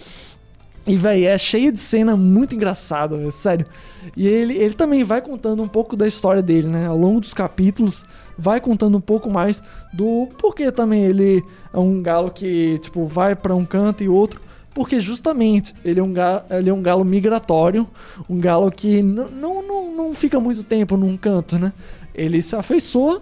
E, 0.89 0.97
véi, 0.97 1.25
é 1.25 1.37
cheio 1.37 1.71
de 1.71 1.77
cena 1.77 2.17
muito 2.17 2.55
engraçada, 2.55 3.29
sério. 3.29 3.63
E 4.17 4.27
ele, 4.27 4.55
ele 4.55 4.73
também 4.73 5.03
vai 5.03 5.21
contando 5.21 5.61
um 5.61 5.67
pouco 5.67 5.95
da 5.95 6.07
história 6.07 6.41
dele, 6.41 6.67
né? 6.67 6.87
Ao 6.87 6.97
longo 6.97 7.19
dos 7.21 7.31
capítulos, 7.31 8.03
vai 8.35 8.59
contando 8.59 8.97
um 8.97 9.01
pouco 9.01 9.29
mais 9.29 9.61
do 9.93 10.27
porquê 10.39 10.71
também 10.71 11.05
ele 11.05 11.43
é 11.71 11.77
um 11.77 12.01
galo 12.01 12.31
que, 12.31 12.79
tipo, 12.79 13.05
vai 13.05 13.35
pra 13.35 13.53
um 13.53 13.63
canto 13.63 14.03
e 14.03 14.09
outro. 14.09 14.41
Porque 14.73 14.99
justamente 14.99 15.75
ele 15.85 15.99
é 15.99 16.03
um 16.03 16.11
galo, 16.11 16.41
ele 16.49 16.71
é 16.71 16.73
um 16.73 16.81
galo 16.81 17.05
migratório, 17.05 17.87
um 18.27 18.39
galo 18.39 18.71
que 18.71 19.03
não, 19.03 19.61
não, 19.61 19.95
não 19.95 20.13
fica 20.15 20.39
muito 20.39 20.63
tempo 20.63 20.97
num 20.97 21.15
canto, 21.15 21.59
né? 21.59 21.71
Ele 22.15 22.41
se 22.41 22.55
afeiçoa 22.55 23.21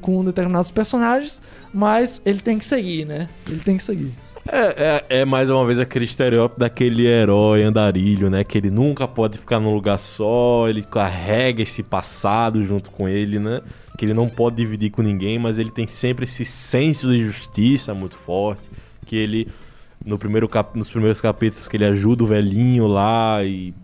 com 0.00 0.24
determinados 0.24 0.70
personagens, 0.70 1.42
mas 1.74 2.22
ele 2.24 2.40
tem 2.40 2.58
que 2.58 2.64
seguir, 2.64 3.04
né? 3.04 3.28
Ele 3.46 3.60
tem 3.60 3.76
que 3.76 3.82
seguir. 3.82 4.14
É, 4.48 5.04
é, 5.10 5.20
é 5.20 5.24
mais 5.24 5.50
uma 5.50 5.64
vez 5.66 5.78
aquele 5.78 6.04
estereótipo 6.04 6.60
daquele 6.60 7.06
herói 7.06 7.64
andarilho, 7.64 8.30
né? 8.30 8.44
Que 8.44 8.58
ele 8.58 8.70
nunca 8.70 9.08
pode 9.08 9.38
ficar 9.38 9.58
num 9.58 9.72
lugar 9.72 9.98
só, 9.98 10.68
ele 10.68 10.82
carrega 10.82 11.62
esse 11.62 11.82
passado 11.82 12.62
junto 12.62 12.90
com 12.90 13.08
ele, 13.08 13.38
né? 13.38 13.60
Que 13.98 14.04
ele 14.04 14.14
não 14.14 14.28
pode 14.28 14.56
dividir 14.56 14.90
com 14.90 15.02
ninguém, 15.02 15.38
mas 15.38 15.58
ele 15.58 15.70
tem 15.70 15.86
sempre 15.86 16.24
esse 16.24 16.44
senso 16.44 17.10
de 17.10 17.24
justiça 17.24 17.92
muito 17.92 18.16
forte. 18.16 18.68
Que 19.04 19.16
ele, 19.16 19.48
no 20.04 20.18
primeiro 20.18 20.48
cap... 20.48 20.78
nos 20.78 20.90
primeiros 20.90 21.20
capítulos, 21.20 21.66
que 21.66 21.76
ele 21.76 21.84
ajuda 21.84 22.22
o 22.22 22.26
velhinho 22.26 22.86
lá 22.86 23.42
e 23.42 23.74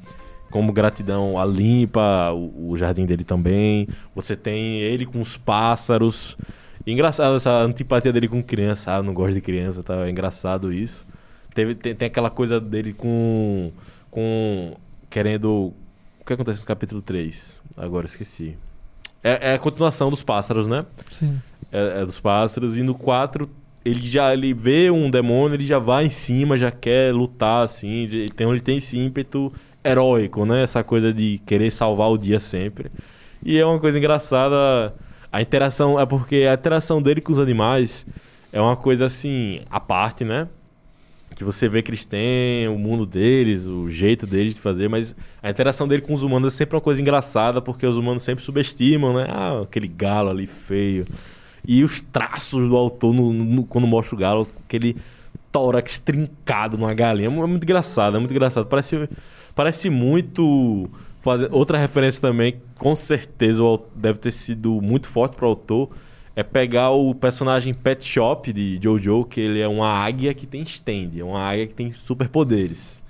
como 0.50 0.72
gratidão 0.72 1.38
a 1.38 1.44
limpa 1.44 2.30
o, 2.32 2.70
o 2.70 2.76
jardim 2.76 3.04
dele 3.04 3.24
também. 3.24 3.88
Você 4.14 4.36
tem 4.36 4.80
ele 4.80 5.06
com 5.06 5.20
os 5.20 5.36
pássaros. 5.36 6.36
Engraçado 6.86 7.36
essa 7.36 7.50
antipatia 7.62 8.12
dele 8.12 8.28
com 8.28 8.42
criança. 8.42 8.92
Ah, 8.92 9.02
não 9.02 9.14
gosto 9.14 9.34
de 9.34 9.40
criança, 9.40 9.82
tá? 9.82 10.06
É 10.06 10.10
engraçado 10.10 10.72
isso. 10.72 11.06
Teve, 11.54 11.74
tem, 11.74 11.94
tem 11.94 12.06
aquela 12.06 12.30
coisa 12.30 12.60
dele 12.60 12.92
com. 12.92 13.72
com. 14.10 14.74
querendo. 15.08 15.72
O 16.20 16.24
que 16.24 16.32
acontece 16.32 16.60
no 16.60 16.66
capítulo 16.66 17.02
3? 17.02 17.60
Agora 17.76 18.06
esqueci. 18.06 18.56
É, 19.22 19.50
é 19.50 19.54
a 19.54 19.58
continuação 19.58 20.10
dos 20.10 20.22
pássaros, 20.22 20.66
né? 20.66 20.84
Sim. 21.10 21.40
É, 21.70 22.00
é 22.00 22.04
dos 22.04 22.18
pássaros. 22.18 22.76
E 22.76 22.82
no 22.82 22.94
4, 22.94 23.48
ele 23.84 24.06
já 24.08 24.32
ele 24.32 24.52
vê 24.52 24.90
um 24.90 25.10
demônio, 25.10 25.54
ele 25.54 25.66
já 25.66 25.78
vai 25.78 26.06
em 26.06 26.10
cima, 26.10 26.56
já 26.56 26.70
quer 26.70 27.12
lutar, 27.12 27.62
assim. 27.62 28.08
Então 28.24 28.50
ele 28.52 28.60
tem 28.60 28.78
esse 28.78 28.98
ímpeto 28.98 29.52
heróico, 29.84 30.44
né? 30.44 30.62
Essa 30.62 30.82
coisa 30.82 31.12
de 31.12 31.40
querer 31.46 31.70
salvar 31.70 32.10
o 32.10 32.18
dia 32.18 32.40
sempre. 32.40 32.90
E 33.44 33.58
é 33.58 33.66
uma 33.66 33.78
coisa 33.78 33.98
engraçada. 33.98 34.94
A 35.32 35.40
interação. 35.40 35.98
É 35.98 36.04
porque 36.06 36.46
a 36.50 36.54
interação 36.54 37.00
dele 37.00 37.20
com 37.20 37.32
os 37.32 37.40
animais 37.40 38.06
é 38.52 38.60
uma 38.60 38.76
coisa 38.76 39.06
assim, 39.06 39.60
à 39.70 39.80
parte, 39.80 40.24
né? 40.24 40.46
Que 41.34 41.42
você 41.44 41.66
vê 41.68 41.80
que 41.80 41.90
eles 41.90 42.04
têm 42.04 42.68
o 42.68 42.78
mundo 42.78 43.06
deles, 43.06 43.64
o 43.66 43.88
jeito 43.88 44.26
deles 44.26 44.54
de 44.54 44.60
fazer, 44.60 44.88
mas 44.88 45.16
a 45.42 45.48
interação 45.48 45.88
dele 45.88 46.02
com 46.02 46.12
os 46.12 46.22
humanos 46.22 46.52
é 46.52 46.56
sempre 46.58 46.76
uma 46.76 46.82
coisa 46.82 47.00
engraçada, 47.00 47.62
porque 47.62 47.86
os 47.86 47.96
humanos 47.96 48.22
sempre 48.22 48.44
subestimam, 48.44 49.14
né? 49.14 49.26
Ah, 49.30 49.60
aquele 49.62 49.88
galo 49.88 50.28
ali 50.28 50.46
feio. 50.46 51.06
E 51.66 51.82
os 51.82 52.02
traços 52.02 52.68
do 52.68 52.76
autor 52.76 53.14
no- 53.14 53.32
no- 53.32 53.64
quando 53.64 53.86
mostra 53.86 54.14
o 54.14 54.18
galo, 54.18 54.46
aquele 54.68 54.94
tórax 55.50 55.98
trincado 55.98 56.76
numa 56.76 56.92
galinha, 56.92 57.28
é 57.28 57.30
muito 57.30 57.62
engraçado, 57.64 58.16
é 58.16 58.20
muito 58.20 58.32
engraçado. 58.32 58.66
Parece, 58.66 59.08
parece 59.54 59.88
muito. 59.88 60.90
Fazer- 61.22 61.48
Outra 61.52 61.78
referência 61.78 62.20
também, 62.20 62.56
com 62.78 62.94
certeza 62.94 63.62
deve 63.94 64.18
ter 64.18 64.32
sido 64.32 64.80
muito 64.82 65.08
forte 65.08 65.36
para 65.36 65.46
o 65.46 65.48
autor, 65.48 65.90
é 66.34 66.42
pegar 66.42 66.90
o 66.90 67.14
personagem 67.14 67.72
Pet 67.74 68.04
Shop 68.04 68.52
de 68.52 68.78
Jojo, 68.82 69.24
que 69.24 69.40
ele 69.40 69.60
é 69.60 69.68
uma 69.68 69.88
águia 69.88 70.32
que 70.34 70.46
tem 70.46 70.62
stand, 70.62 71.10
é 71.18 71.24
uma 71.24 71.40
águia 71.40 71.66
que 71.66 71.74
tem 71.74 71.92
superpoderes. 71.92 73.02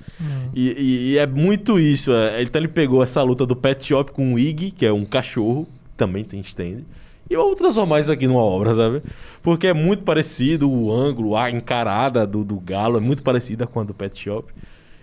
E, 0.54 0.70
e- 0.70 1.12
e 1.12 1.18
é 1.18 1.26
muito 1.26 1.78
isso. 1.78 2.12
é. 2.12 2.42
Então 2.42 2.60
ele 2.60 2.68
pegou 2.68 3.02
essa 3.02 3.22
luta 3.22 3.44
do 3.46 3.56
Pet 3.56 3.84
Shop 3.84 4.12
com 4.12 4.34
o 4.34 4.38
Iggy, 4.38 4.70
que 4.70 4.84
é 4.86 4.92
um 4.92 5.04
cachorro, 5.04 5.64
que 5.64 5.96
também 5.96 6.22
tem 6.24 6.40
stand. 6.40 6.82
E 7.30 7.34
eu 7.34 7.42
vou 7.44 7.54
transformar 7.54 8.00
isso 8.00 8.12
aqui 8.12 8.26
numa 8.26 8.42
obra, 8.42 8.74
sabe? 8.74 9.02
Porque 9.42 9.66
é 9.68 9.72
muito 9.72 10.04
parecido 10.04 10.70
o 10.70 10.92
ângulo, 10.92 11.36
a 11.36 11.50
encarada 11.50 12.26
do, 12.26 12.44
do 12.44 12.58
galo 12.60 12.98
é 12.98 13.00
muito 13.00 13.22
parecida 13.22 13.66
com 13.66 13.80
a 13.80 13.84
do 13.84 13.94
Pet 13.94 14.18
Shop. 14.18 14.46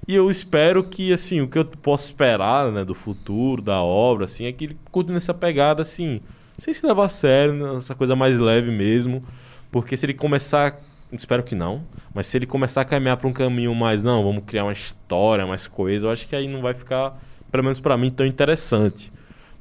E 0.10 0.16
eu 0.16 0.32
espero 0.32 0.84
que, 0.84 1.14
assim, 1.14 1.40
o 1.40 1.48
que 1.48 1.60
eu 1.60 1.64
posso 1.64 2.06
esperar, 2.06 2.72
né, 2.72 2.84
do 2.84 2.96
futuro, 2.96 3.62
da 3.62 3.80
obra, 3.84 4.26
assim, 4.26 4.46
é 4.46 4.52
que 4.52 4.64
ele 4.64 4.78
continue 4.90 5.18
essa 5.18 5.36
pegada, 5.36 5.84
assim, 5.84 6.20
sem 6.58 6.74
se 6.74 6.84
levar 6.84 7.06
a 7.06 7.10
sério, 7.10 7.54
né, 7.54 7.76
essa 7.78 7.94
coisa 7.94 8.16
mais 8.16 8.36
leve 8.40 8.72
mesmo. 8.72 9.24
Porque 9.72 9.96
se 9.96 10.08
ele 10.08 10.16
começar, 10.16 10.80
espero 11.14 11.44
que 11.44 11.54
não, 11.54 11.84
mas 12.12 12.26
se 12.26 12.36
ele 12.40 12.48
começar 12.48 12.82
a 12.82 12.86
caminhar 12.86 13.18
para 13.18 13.28
um 13.28 13.32
caminho 13.32 13.76
mais, 13.76 14.04
não, 14.04 14.24
vamos 14.24 14.46
criar 14.48 14.64
uma 14.64 14.74
história 14.74 15.46
mais 15.46 15.68
coesa, 15.68 16.08
eu 16.08 16.12
acho 16.12 16.28
que 16.28 16.36
aí 16.36 16.48
não 16.48 16.60
vai 16.60 16.74
ficar, 16.74 17.16
pelo 17.52 17.66
menos 17.66 17.80
para 17.80 17.96
mim, 17.96 18.10
tão 18.10 18.26
interessante. 18.26 19.14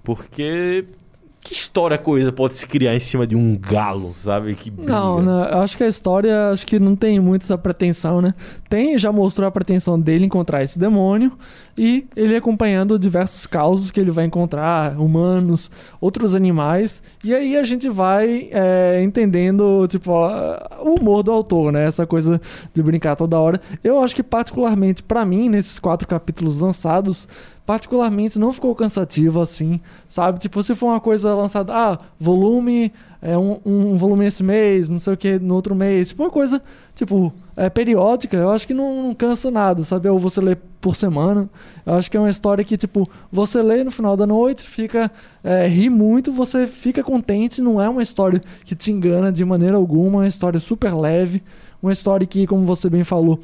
Porque 0.03 0.87
que 1.41 1.55
história 1.55 1.97
coisa 1.97 2.31
pode 2.31 2.55
se 2.55 2.67
criar 2.67 2.95
em 2.95 3.01
cima 3.01 3.27
de 3.27 3.37
um 3.37 3.57
galo, 3.57 4.13
sabe? 4.15 4.55
Que 4.55 4.71
briga. 4.71 4.93
Não, 4.93 5.23
não, 5.23 5.45
eu 5.45 5.59
acho 5.59 5.77
que 5.77 5.85
a 5.85 5.89
história 5.89 6.51
acho 6.51 6.67
que 6.67 6.79
não 6.79 6.95
tem 6.95 7.21
muito 7.21 7.43
essa 7.43 7.57
pretensão, 7.57 8.21
né? 8.21 8.35
Tem, 8.69 8.99
já 8.99 9.11
mostrou 9.11 9.49
a 9.49 9.51
pretensão 9.51 9.99
dele 9.99 10.27
encontrar 10.27 10.63
esse 10.63 10.79
demônio 10.79 11.33
e 11.79 12.09
ele 12.17 12.35
acompanhando 12.35 12.99
diversos 12.99 13.47
causos 13.47 13.93
que 13.93 14.01
ele 14.01 14.11
vai 14.11 14.25
encontrar, 14.25 14.99
humanos, 14.99 15.71
outros 16.01 16.35
animais, 16.35 17.01
e 17.23 17.33
aí 17.33 17.57
a 17.57 17.63
gente 17.63 17.89
vai 17.89 18.49
é, 18.51 19.01
entendendo, 19.01 19.87
tipo, 19.87 20.11
o 20.11 20.95
humor 20.99 21.23
do 21.23 21.31
autor, 21.31 21.71
né? 21.71 21.87
Essa 21.87 22.05
coisa 22.05 22.41
de 22.75 22.83
brincar 22.83 23.15
toda 23.15 23.39
hora. 23.39 23.61
Eu 23.85 24.03
acho 24.03 24.17
que 24.17 24.25
particularmente 24.25 25.05
pra 25.05 25.25
mim, 25.25 25.49
nesses 25.49 25.79
quatro 25.79 26.09
capítulos 26.09 26.59
lançados, 26.59 27.29
particularmente 27.65 28.39
não 28.39 28.53
ficou 28.53 28.75
cansativo 28.75 29.41
assim, 29.41 29.79
sabe? 30.09 30.41
Tipo, 30.41 30.63
se 30.65 30.75
for 30.75 30.87
uma 30.87 31.01
coisa 31.01 31.33
lançada, 31.35 31.73
ah, 31.73 31.99
volume, 32.19 32.93
é 33.21 33.37
um, 33.37 33.59
um 33.65 33.97
volume 33.97 34.27
esse 34.27 34.43
mês, 34.43 34.89
não 34.89 34.99
sei 34.99 35.15
o 35.15 35.17
que, 35.17 35.39
no 35.39 35.55
outro 35.55 35.75
mês, 35.75 36.09
tipo 36.09 36.23
uma 36.23 36.31
coisa, 36.31 36.63
tipo, 36.95 37.33
é, 37.57 37.69
periódica, 37.69 38.37
eu 38.37 38.51
acho 38.51 38.67
que 38.67 38.75
não, 38.75 39.03
não 39.03 39.15
cansa 39.15 39.51
nada, 39.51 39.83
sabe? 39.83 40.09
Ou 40.09 40.19
você 40.19 40.41
lê 40.41 40.57
por 40.81 40.95
semana, 40.95 41.51
eu 41.85 41.95
acho 41.95 42.11
que 42.11 42.17
é 42.17 42.21
uma 42.21 42.31
história 42.31 42.65
que, 42.65 42.77
tipo, 42.77 43.09
você 43.31 43.61
lê 43.61 43.83
no 43.83 43.91
final 43.91 44.17
da 44.17 44.27
noite, 44.27 44.63
fica, 44.63 45.11
é, 45.43 45.67
ri 45.67 45.91
muito, 45.91 46.33
você 46.33 46.67
fica 46.67 47.03
contente, 47.03 47.61
não 47.61 47.81
é 47.81 47.89
uma 47.89 48.03
história 48.03 48.41
que 48.65 48.77
te 48.77 48.93
engana 48.93 49.33
de 49.33 49.45
maneira 49.45 49.77
alguma, 49.77 50.19
é 50.19 50.23
uma 50.23 50.29
história 50.29 50.61
super 50.61 50.95
leve, 50.95 51.43
uma 51.83 51.93
história 51.93 52.27
que, 52.27 52.47
como 52.47 52.65
você 52.65 52.91
bem 52.91 53.05
falou, 53.05 53.39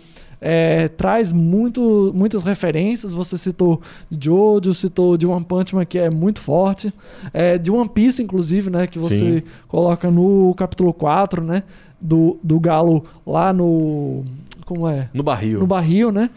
é, 0.47 0.89
traz 0.89 1.33
muito, 1.33 2.13
muitas 2.15 2.43
referências. 2.43 3.15
Você 3.15 3.39
citou 3.39 3.81
Jojo, 4.11 4.75
citou 4.75 5.17
de 5.17 5.27
One 5.27 5.43
Punch 5.43 5.75
Man, 5.75 5.87
que 5.87 5.99
é 5.99 6.11
muito 6.11 6.39
forte. 6.39 6.93
É, 7.33 7.57
de 7.57 7.71
One 7.71 7.89
Piece, 7.89 8.23
inclusive, 8.23 8.69
né? 8.69 8.87
Que 8.87 8.99
você 8.99 9.41
Sim. 9.41 9.43
coloca 9.67 10.11
no 10.11 10.55
capítulo 10.55 10.93
4, 10.93 11.43
né? 11.43 11.63
Do, 11.99 12.39
do 12.43 12.61
galo 12.61 13.07
lá 13.27 13.55
no. 13.55 14.23
Como 14.67 14.87
é? 14.87 15.09
No 15.15 15.23
barril. 15.23 15.61
no 15.61 15.67
barril, 15.67 16.13
né? 16.13 16.29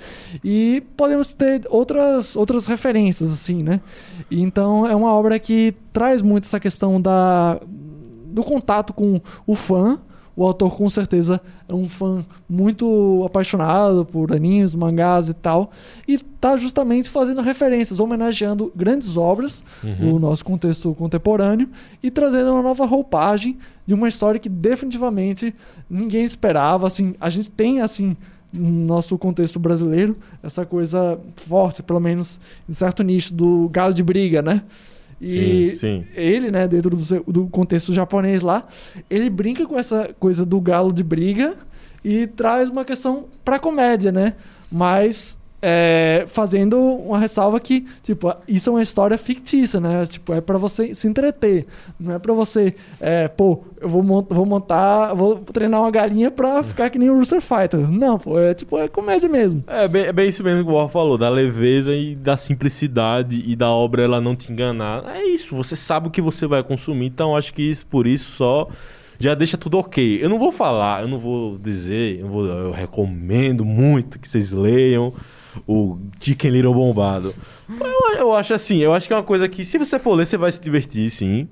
E 0.41 0.83
podemos 0.95 1.33
ter 1.33 1.65
outras, 1.69 2.35
outras 2.35 2.65
referências, 2.65 3.31
assim, 3.31 3.61
né? 3.61 3.81
E 4.31 4.41
então 4.41 4.87
é 4.87 4.95
uma 4.95 5.13
obra 5.13 5.37
que 5.37 5.73
traz 5.91 6.21
muito 6.21 6.45
essa 6.45 6.59
questão 6.61 7.01
da, 7.01 7.59
do 8.27 8.43
contato 8.43 8.93
com 8.93 9.19
o 9.45 9.53
fã. 9.53 9.99
O 10.37 10.45
autor 10.45 10.77
com 10.77 10.87
certeza 10.87 11.41
é 11.67 11.73
um 11.73 11.89
fã 11.89 12.23
muito 12.47 13.23
apaixonado 13.25 14.05
por 14.05 14.31
animes, 14.31 14.75
mangás 14.75 15.27
e 15.29 15.33
tal. 15.33 15.71
E 16.07 16.19
tá 16.19 16.55
justamente 16.55 17.09
fazendo 17.09 17.41
referências, 17.41 17.99
homenageando 17.99 18.71
grandes 18.75 19.17
obras 19.17 19.63
no 19.99 20.19
nosso 20.19 20.45
contexto 20.45 20.93
contemporâneo 20.93 21.67
e 22.03 22.11
trazendo 22.11 22.51
uma 22.51 22.61
nova 22.61 22.85
roupagem 22.85 23.57
de 23.83 23.95
uma 23.95 24.07
história 24.07 24.39
que 24.39 24.47
definitivamente 24.47 25.55
ninguém 25.89 26.23
esperava. 26.23 26.85
Assim, 26.85 27.15
a 27.19 27.31
gente 27.31 27.49
tem 27.49 27.81
assim 27.81 28.15
no 28.53 28.85
nosso 28.85 29.17
contexto 29.17 29.59
brasileiro 29.59 30.15
essa 30.43 30.67
coisa 30.67 31.19
forte, 31.35 31.81
pelo 31.81 31.99
menos 31.99 32.39
em 32.69 32.73
certo 32.73 33.01
nicho 33.01 33.33
do 33.33 33.67
galo 33.69 33.93
de 33.93 34.03
briga, 34.03 34.43
né? 34.43 34.61
E 35.19 35.71
Sim, 35.71 35.75
sim. 35.75 36.05
ele, 36.15 36.51
né, 36.51 36.67
dentro 36.67 36.91
do, 36.91 37.01
seu- 37.01 37.23
do 37.27 37.47
contexto 37.47 37.91
japonês 37.93 38.41
lá, 38.41 38.65
ele 39.09 39.29
brinca 39.29 39.65
com 39.65 39.77
essa 39.77 40.09
coisa 40.19 40.45
do 40.45 40.61
galo 40.61 40.93
de 40.93 41.03
briga 41.03 41.55
e 42.05 42.27
traz 42.27 42.69
uma 42.69 42.85
questão 42.85 43.25
pra 43.43 43.57
comédia, 43.57 44.11
né? 44.11 44.35
Mas 44.71 45.39
é, 45.61 46.25
fazendo 46.27 46.77
uma 46.79 47.17
ressalva 47.17 47.59
que, 47.59 47.85
tipo, 48.03 48.31
isso 48.47 48.69
é 48.69 48.73
uma 48.73 48.81
história 48.81 49.17
fictícia, 49.17 49.79
né? 49.79 50.05
Tipo, 50.05 50.33
é 50.33 50.39
pra 50.41 50.57
você 50.57 50.93
se 50.93 51.07
entreter. 51.07 51.65
Não 51.99 52.13
é 52.13 52.19
pra 52.19 52.33
você, 52.33 52.75
é, 53.01 53.27
pô, 53.27 53.63
eu 53.81 53.89
vou, 53.89 54.03
mon- 54.03 54.25
vou 54.29 54.45
montar, 54.45 55.13
vou 55.15 55.37
treinar 55.37 55.81
uma 55.81 55.89
galinha 55.91 56.29
pra 56.29 56.61
ficar 56.61 56.89
que 56.91 56.99
nem 56.99 57.09
o 57.09 57.15
Rooster 57.17 57.41
Fighter. 57.41 57.89
Não, 57.89 58.19
pô, 58.19 58.37
é 58.39 58.53
tipo, 58.53 58.77
é 58.77 58.87
comédia 58.87 59.27
mesmo. 59.27 59.63
É 59.67 59.87
bem, 59.87 60.03
é 60.05 60.13
bem 60.13 60.29
isso 60.29 60.43
mesmo 60.43 60.63
que 60.63 60.69
o 60.69 60.73
Borra 60.73 60.89
falou, 60.89 61.17
da 61.17 61.29
leveza 61.29 61.93
e 61.93 62.15
da 62.15 62.37
simplicidade 62.37 63.43
e 63.45 63.55
da 63.55 63.69
obra 63.69 64.03
ela 64.03 64.21
não 64.21 64.35
te 64.35 64.51
enganar. 64.51 65.03
É 65.15 65.23
isso, 65.25 65.55
você 65.55 65.75
sabe 65.75 66.07
o 66.07 66.11
que 66.11 66.21
você 66.21 66.45
vai 66.45 66.61
consumir, 66.63 67.07
então 67.07 67.35
acho 67.35 67.53
que 67.53 67.61
isso, 67.63 67.85
por 67.87 68.05
isso 68.05 68.31
só 68.33 68.67
já 69.19 69.33
deixa 69.33 69.57
tudo 69.57 69.79
ok. 69.79 70.19
Eu 70.23 70.29
não 70.29 70.37
vou 70.37 70.51
falar, 70.51 71.01
eu 71.01 71.07
não 71.07 71.17
vou 71.17 71.57
dizer, 71.57 72.19
eu, 72.19 72.27
vou- 72.29 72.45
eu 72.45 72.71
recomendo 72.71 73.65
muito 73.65 74.19
que 74.19 74.27
vocês 74.27 74.51
leiam 74.51 75.11
o 75.67 75.97
Chicken 76.19 76.51
Little 76.51 76.73
Bombado. 76.73 77.33
Eu, 77.69 78.17
eu 78.19 78.33
acho 78.33 78.53
assim, 78.53 78.77
eu 78.77 78.93
acho 78.93 79.07
que 79.07 79.13
é 79.13 79.15
uma 79.15 79.23
coisa 79.23 79.47
que 79.47 79.63
se 79.63 79.77
você 79.77 79.97
for 79.97 80.13
ler, 80.13 80.25
você 80.25 80.37
vai 80.37 80.51
se 80.51 80.61
divertir, 80.61 81.09
sim. 81.09 81.47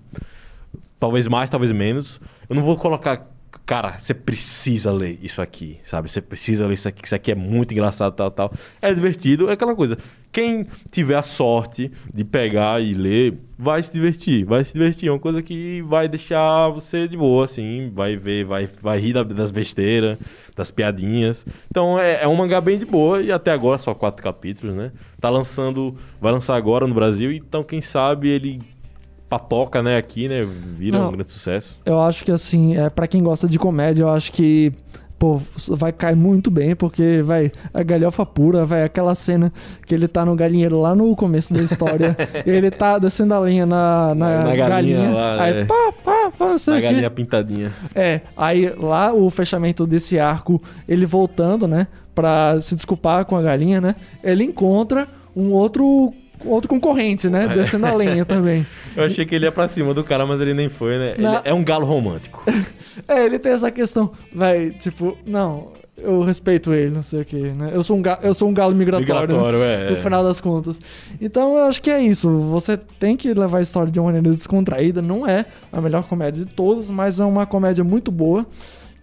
Talvez 0.99 1.27
mais, 1.27 1.49
talvez 1.49 1.71
menos. 1.71 2.19
Eu 2.49 2.55
não 2.55 2.63
vou 2.63 2.77
colocar. 2.77 3.27
Cara, 3.65 3.97
você 3.97 4.13
precisa 4.13 4.91
ler 4.91 5.17
isso 5.23 5.41
aqui, 5.41 5.77
sabe? 5.83 6.09
Você 6.09 6.21
precisa 6.21 6.67
ler 6.67 6.73
isso 6.75 6.87
aqui, 6.87 7.03
isso 7.05 7.15
aqui 7.15 7.31
é 7.31 7.35
muito 7.35 7.71
engraçado, 7.71 8.13
tal, 8.13 8.29
tal. 8.31 8.53
É 8.81 8.93
divertido, 8.93 9.49
é 9.49 9.53
aquela 9.53 9.75
coisa. 9.75 9.97
Quem 10.31 10.67
tiver 10.91 11.15
a 11.15 11.23
sorte 11.23 11.91
de 12.13 12.23
pegar 12.23 12.81
e 12.81 12.93
ler, 12.93 13.37
vai 13.57 13.81
se 13.81 13.91
divertir, 13.91 14.43
vai 14.45 14.63
se 14.63 14.73
divertir. 14.73 15.07
É 15.09 15.11
uma 15.11 15.19
coisa 15.19 15.41
que 15.41 15.81
vai 15.83 16.07
deixar 16.07 16.67
você 16.69 17.07
de 17.07 17.15
boa, 17.17 17.45
assim. 17.45 17.89
Vai 17.93 18.15
ver, 18.17 18.43
vai, 18.45 18.67
vai 18.81 18.99
rir 18.99 19.13
da- 19.13 19.23
das 19.23 19.49
besteiras, 19.49 20.17
das 20.55 20.69
piadinhas. 20.71 21.45
Então 21.71 21.97
é, 21.99 22.23
é 22.23 22.27
um 22.27 22.35
mangá 22.35 22.59
bem 22.61 22.77
de 22.77 22.85
boa 22.85 23.21
e 23.21 23.31
até 23.31 23.51
agora 23.51 23.77
só 23.77 23.93
quatro 23.95 24.21
capítulos, 24.21 24.75
né? 24.75 24.91
Tá 25.19 25.29
lançando, 25.29 25.95
vai 26.21 26.31
lançar 26.33 26.55
agora 26.55 26.85
no 26.85 26.93
Brasil, 26.93 27.31
então 27.31 27.63
quem 27.63 27.81
sabe 27.81 28.27
ele 28.27 28.61
papoca, 29.29 29.81
né, 29.81 29.97
aqui, 29.97 30.27
né? 30.27 30.45
Vira 30.77 30.99
Não. 30.99 31.09
um 31.09 31.11
grande 31.11 31.31
sucesso. 31.31 31.79
Eu 31.85 31.99
acho 32.01 32.23
que 32.23 32.31
assim, 32.31 32.77
é 32.77 32.89
para 32.89 33.07
quem 33.07 33.23
gosta 33.23 33.47
de 33.47 33.57
comédia, 33.59 34.03
eu 34.03 34.09
acho 34.09 34.31
que 34.31 34.71
pô, 35.17 35.39
vai 35.69 35.93
cair 35.93 36.15
muito 36.15 36.51
bem, 36.51 36.75
porque, 36.75 37.21
vai, 37.23 37.49
a 37.73 37.81
galhofa 37.81 38.25
pura, 38.25 38.65
vai, 38.65 38.83
aquela 38.83 39.15
cena 39.15 39.51
que 39.85 39.95
ele 39.95 40.07
tá 40.09 40.25
no 40.25 40.35
galinheiro 40.35 40.79
lá 40.79 40.93
no 40.93 41.15
começo 41.15 41.53
da 41.53 41.61
história, 41.63 42.15
ele 42.45 42.69
tá 42.69 42.99
descendo 42.99 43.33
a 43.33 43.39
linha 43.39 43.65
na, 43.65 44.13
na, 44.13 44.43
Na 44.43 44.55
galinha 44.55 44.67
galinha, 44.67 45.09
lá, 45.11 45.41
aí 45.41 45.53
é. 45.59 45.65
pá, 45.65 45.93
pá, 46.03 46.31
pá, 46.37 46.45
não 46.49 46.57
sei 46.57 46.73
A 46.73 46.77
o 46.77 46.79
quê. 46.81 46.85
galinha 46.87 47.09
pintadinha. 47.09 47.71
É, 47.95 48.21
aí 48.35 48.69
lá 48.77 49.13
o 49.13 49.29
fechamento 49.29 49.87
desse 49.87 50.19
arco, 50.19 50.61
ele 50.87 51.05
voltando, 51.05 51.65
né, 51.65 51.87
pra 52.13 52.59
se 52.61 52.75
desculpar 52.75 53.23
com 53.25 53.37
a 53.37 53.41
galinha, 53.41 53.79
né, 53.79 53.95
ele 54.21 54.43
encontra 54.43 55.07
um 55.33 55.51
outro, 55.51 56.13
outro 56.43 56.69
concorrente, 56.69 57.29
né, 57.29 57.47
descendo 57.47 57.85
a 57.85 57.93
lenha 57.93 58.23
também. 58.25 58.65
Eu 58.95 59.03
achei 59.05 59.25
que 59.25 59.35
ele 59.35 59.45
ia 59.45 59.51
pra 59.51 59.67
cima 59.67 59.93
do 59.93 60.03
cara, 60.03 60.25
mas 60.25 60.39
ele 60.41 60.53
nem 60.53 60.69
foi, 60.69 60.97
né? 60.97 61.11
Ele 61.13 61.23
Na- 61.23 61.41
é 61.43 61.53
um 61.53 61.63
galo 61.63 61.85
romântico. 61.85 62.43
É, 63.09 63.25
ele 63.25 63.37
tem 63.37 63.51
essa 63.51 63.69
questão, 63.69 64.09
vai, 64.33 64.69
tipo, 64.69 65.17
não, 65.27 65.73
eu 65.97 66.21
respeito 66.21 66.73
ele, 66.73 66.91
não 66.91 67.03
sei 67.03 67.21
o 67.21 67.25
que, 67.25 67.35
né, 67.35 67.71
eu 67.73 67.83
sou 67.83 67.97
um, 67.97 68.01
ga 68.01 68.17
eu 68.23 68.33
sou 68.33 68.47
um 68.47 68.53
galo 68.53 68.73
migratório, 68.73 69.13
né? 69.13 69.21
Migratório, 69.43 69.61
é. 69.61 69.89
no 69.91 69.97
final 69.97 70.23
das 70.23 70.39
contas. 70.39 70.79
Então 71.19 71.57
eu 71.57 71.65
acho 71.65 71.81
que 71.81 71.91
é 71.91 72.01
isso. 72.01 72.29
Você 72.51 72.77
tem 72.77 73.17
que 73.17 73.33
levar 73.33 73.57
a 73.57 73.61
história 73.61 73.91
de 73.91 73.99
uma 73.99 74.05
maneira 74.11 74.29
descontraída. 74.29 75.01
Não 75.01 75.27
é 75.27 75.45
a 75.73 75.81
melhor 75.81 76.03
comédia 76.03 76.45
de 76.45 76.51
todas, 76.51 76.89
mas 76.89 77.19
é 77.19 77.25
uma 77.25 77.45
comédia 77.45 77.83
muito 77.83 78.11
boa. 78.13 78.45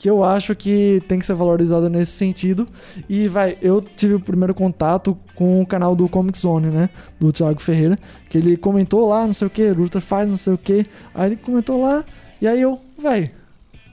Que 0.03 0.11
eu 0.11 0.25
acho 0.25 0.57
que 0.57 1.01
tem 1.07 1.21
que 1.21 1.25
ser 1.25 1.35
valorizada 1.35 1.89
nesse 1.89 2.11
sentido. 2.11 2.67
E 3.09 3.29
vai, 3.29 3.57
eu 3.63 3.81
tive 3.81 4.15
o 4.15 4.21
primeiro 4.21 4.53
contato 4.53 5.17
com 5.37 5.63
o 5.63 5.67
canal 5.67 5.95
do 5.95 6.09
Comic 6.09 6.37
Zone, 6.37 6.71
né? 6.71 6.91
Do 7.21 7.33
Thiago 7.33 7.63
Ferreira. 7.63 7.97
Que 8.29 8.39
ele 8.39 8.57
comentou 8.57 9.09
lá, 9.09 9.25
não 9.25 9.33
sei 9.33 9.47
o 9.47 9.51
que, 9.51 9.71
Luta 9.71 10.01
faz 10.01 10.29
não 10.29 10.37
sei 10.37 10.55
o 10.55 10.59
que. 10.59 10.87
Aí 11.15 11.29
ele 11.29 11.37
comentou 11.37 11.81
lá, 11.81 12.05
e 12.41 12.49
aí 12.49 12.61
eu, 12.61 12.81
vai, 13.01 13.31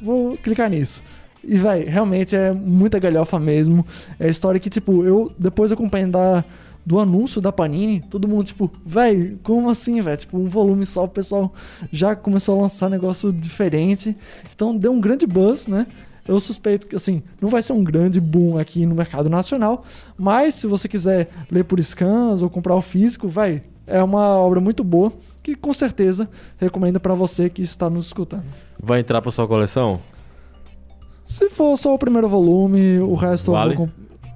vou 0.01 0.35
clicar 0.37 0.67
nisso. 0.67 1.03
E, 1.43 1.59
vai, 1.59 1.83
realmente 1.83 2.35
é 2.35 2.51
muita 2.53 2.97
galhofa 2.97 3.39
mesmo. 3.39 3.85
É 4.19 4.27
história 4.27 4.59
que, 4.59 4.69
tipo, 4.71 5.05
eu 5.05 5.31
depois 5.37 5.71
acompanhando 5.71 6.13
da, 6.13 6.43
do 6.89 6.99
anúncio 6.99 7.39
da 7.39 7.51
Panini, 7.51 7.99
todo 7.99 8.27
mundo, 8.27 8.45
tipo, 8.45 8.71
véi, 8.83 9.37
como 9.43 9.69
assim, 9.69 10.01
velho? 10.01 10.17
Tipo, 10.17 10.39
um 10.39 10.47
volume 10.47 10.87
só, 10.87 11.03
o 11.03 11.07
pessoal 11.07 11.53
já 11.91 12.15
começou 12.15 12.57
a 12.57 12.63
lançar 12.63 12.89
negócio 12.89 13.31
diferente. 13.31 14.17
Então 14.55 14.75
deu 14.75 14.91
um 14.91 14.99
grande 14.99 15.27
buzz, 15.27 15.67
né? 15.67 15.85
Eu 16.27 16.39
suspeito 16.39 16.87
que, 16.87 16.95
assim, 16.95 17.21
não 17.39 17.47
vai 17.47 17.61
ser 17.61 17.73
um 17.73 17.83
grande 17.83 18.19
boom 18.19 18.57
aqui 18.57 18.87
no 18.87 18.95
mercado 18.95 19.29
nacional, 19.29 19.83
mas 20.17 20.55
se 20.55 20.65
você 20.65 20.87
quiser 20.87 21.29
ler 21.51 21.63
por 21.63 21.79
scans 21.79 22.41
ou 22.41 22.49
comprar 22.49 22.73
o 22.73 22.81
físico, 22.81 23.27
vai, 23.27 23.61
é 23.85 24.01
uma 24.01 24.39
obra 24.39 24.59
muito 24.59 24.83
boa 24.83 25.13
que 25.43 25.53
com 25.53 25.71
certeza 25.75 26.27
recomendo 26.57 26.99
pra 26.99 27.13
você 27.13 27.51
que 27.51 27.61
está 27.61 27.87
nos 27.87 28.07
escutando. 28.07 28.45
Vai 28.81 29.01
entrar 29.01 29.21
pra 29.21 29.31
sua 29.31 29.47
coleção? 29.47 30.01
Se 31.27 31.51
for 31.51 31.77
só 31.77 31.93
o 31.93 31.99
primeiro 31.99 32.27
volume, 32.27 32.97
o 32.97 33.13
resto 33.13 33.51
Vale? 33.51 33.75
eu 33.75 33.87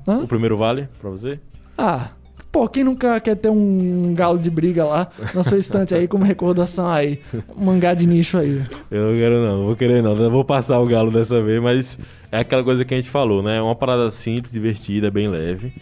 vou? 0.05 0.23
O 0.23 0.27
primeiro 0.27 0.55
vale 0.55 0.87
pra 1.01 1.09
você? 1.09 1.39
Ah, 1.75 2.09
pô, 2.53 2.69
quem 2.69 2.83
nunca 2.83 3.19
quer 3.19 3.35
ter 3.35 3.49
um 3.49 4.13
galo 4.13 4.37
de 4.37 4.51
briga 4.51 4.85
lá 4.85 5.09
na 5.33 5.43
sua 5.43 5.57
estante 5.57 5.95
aí 5.95 6.07
como 6.07 6.23
recordação 6.23 6.87
aí? 6.87 7.19
Mangá 7.57 7.95
de 7.95 8.05
nicho 8.05 8.37
aí. 8.37 8.61
Eu 8.91 9.09
não 9.09 9.15
quero 9.15 9.41
não, 9.41 9.57
não 9.57 9.65
vou 9.65 9.75
querer 9.75 10.03
não. 10.03 10.13
Eu 10.13 10.29
vou 10.29 10.45
passar 10.45 10.79
o 10.79 10.85
galo 10.85 11.09
dessa 11.09 11.41
vez, 11.41 11.59
mas 11.59 11.97
é 12.31 12.37
aquela 12.37 12.63
coisa 12.63 12.85
que 12.85 12.93
a 12.93 12.97
gente 12.97 13.09
falou, 13.09 13.41
né? 13.41 13.57
É 13.57 13.61
uma 13.61 13.75
parada 13.75 14.09
simples, 14.11 14.53
divertida, 14.53 15.09
bem 15.09 15.27
leve. 15.27 15.73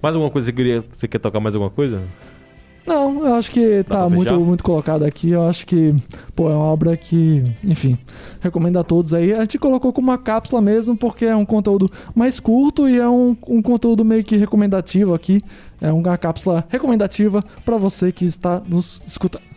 Mais 0.00 0.14
alguma 0.14 0.30
coisa 0.30 0.52
que 0.52 0.56
você 0.56 0.62
queria. 0.62 0.84
Você 0.92 1.08
quer 1.08 1.18
tocar 1.18 1.40
mais 1.40 1.56
alguma 1.56 1.70
coisa? 1.70 2.00
Não, 2.90 3.24
eu 3.24 3.34
acho 3.34 3.52
que 3.52 3.84
pra 3.84 4.00
tá 4.00 4.08
muito, 4.08 4.40
muito 4.40 4.64
colocado 4.64 5.04
aqui. 5.04 5.30
Eu 5.30 5.48
acho 5.48 5.64
que, 5.64 5.94
pô, 6.34 6.50
é 6.50 6.54
uma 6.54 6.64
obra 6.64 6.96
que, 6.96 7.44
enfim, 7.62 7.96
recomendo 8.40 8.78
a 8.78 8.84
todos 8.84 9.14
aí. 9.14 9.32
A 9.32 9.42
gente 9.42 9.58
colocou 9.58 9.92
como 9.92 10.10
uma 10.10 10.18
cápsula 10.18 10.60
mesmo, 10.60 10.96
porque 10.96 11.24
é 11.24 11.36
um 11.36 11.46
conteúdo 11.46 11.88
mais 12.14 12.40
curto 12.40 12.88
e 12.88 12.98
é 12.98 13.08
um, 13.08 13.36
um 13.46 13.62
conteúdo 13.62 14.04
meio 14.04 14.24
que 14.24 14.36
recomendativo 14.36 15.14
aqui. 15.14 15.40
É 15.80 15.92
uma 15.92 16.18
cápsula 16.18 16.64
recomendativa 16.68 17.44
pra 17.64 17.76
você 17.76 18.10
que 18.10 18.24
está 18.24 18.60
nos 18.66 19.00
escutando. 19.06 19.49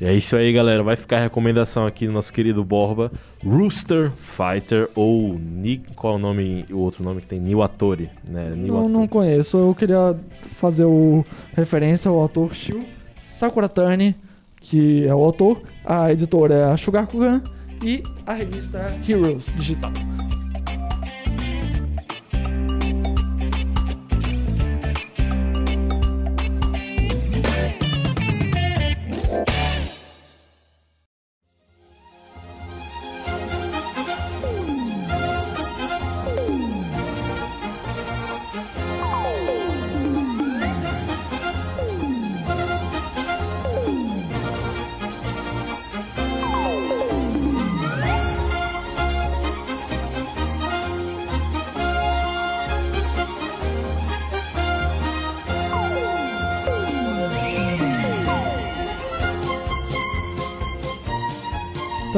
E 0.00 0.04
é 0.04 0.14
isso 0.14 0.36
aí, 0.36 0.52
galera. 0.52 0.82
Vai 0.82 0.96
ficar 0.96 1.18
a 1.18 1.22
recomendação 1.22 1.86
aqui 1.86 2.06
do 2.06 2.12
nosso 2.12 2.32
querido 2.32 2.62
Borba. 2.62 3.10
Rooster 3.44 4.12
Fighter 4.12 4.88
ou 4.94 5.38
Ni... 5.38 5.78
Qual 5.96 6.14
é 6.14 6.16
o 6.16 6.18
nome, 6.18 6.64
o 6.70 6.78
outro 6.78 7.02
nome 7.02 7.20
que 7.20 7.26
tem? 7.26 7.40
Niwatori, 7.40 8.08
né? 8.28 8.50
Não, 8.50 8.56
Niwatori. 8.56 8.92
não 8.92 9.08
conheço. 9.08 9.56
Eu 9.56 9.74
queria 9.74 10.16
fazer 10.52 10.84
o 10.84 11.24
referência 11.54 12.08
ao 12.08 12.18
autor 12.18 12.54
Shio 12.54 12.84
Sakuratani, 13.24 14.14
que 14.60 15.06
é 15.06 15.14
o 15.14 15.24
autor. 15.24 15.62
A 15.84 16.12
editora 16.12 16.54
é 16.54 16.64
a 16.64 16.76
Shugakugan 16.76 17.42
e 17.82 18.02
a 18.26 18.34
revista 18.34 18.78
é 18.78 19.10
Heroes 19.10 19.52
Digital. 19.56 19.92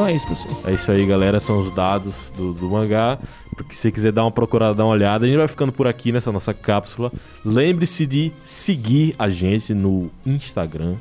Então 0.00 0.08
é 0.08 0.14
isso, 0.14 0.26
pessoal. 0.26 0.58
É 0.64 0.72
isso 0.72 0.90
aí, 0.90 1.04
galera. 1.04 1.38
São 1.38 1.58
os 1.58 1.70
dados 1.74 2.32
do, 2.34 2.54
do 2.54 2.70
mangá. 2.70 3.18
Porque 3.54 3.74
se 3.74 3.92
quiser 3.92 4.10
dar 4.10 4.24
uma 4.24 4.30
procurada, 4.30 4.74
dar 4.74 4.84
uma 4.86 4.94
olhada, 4.94 5.26
a 5.26 5.28
gente 5.28 5.36
vai 5.36 5.46
ficando 5.46 5.70
por 5.72 5.86
aqui 5.86 6.10
nessa 6.10 6.32
nossa 6.32 6.54
cápsula. 6.54 7.12
Lembre-se 7.44 8.06
de 8.06 8.32
seguir 8.42 9.14
a 9.18 9.28
gente 9.28 9.74
no 9.74 10.10
Instagram, 10.24 10.94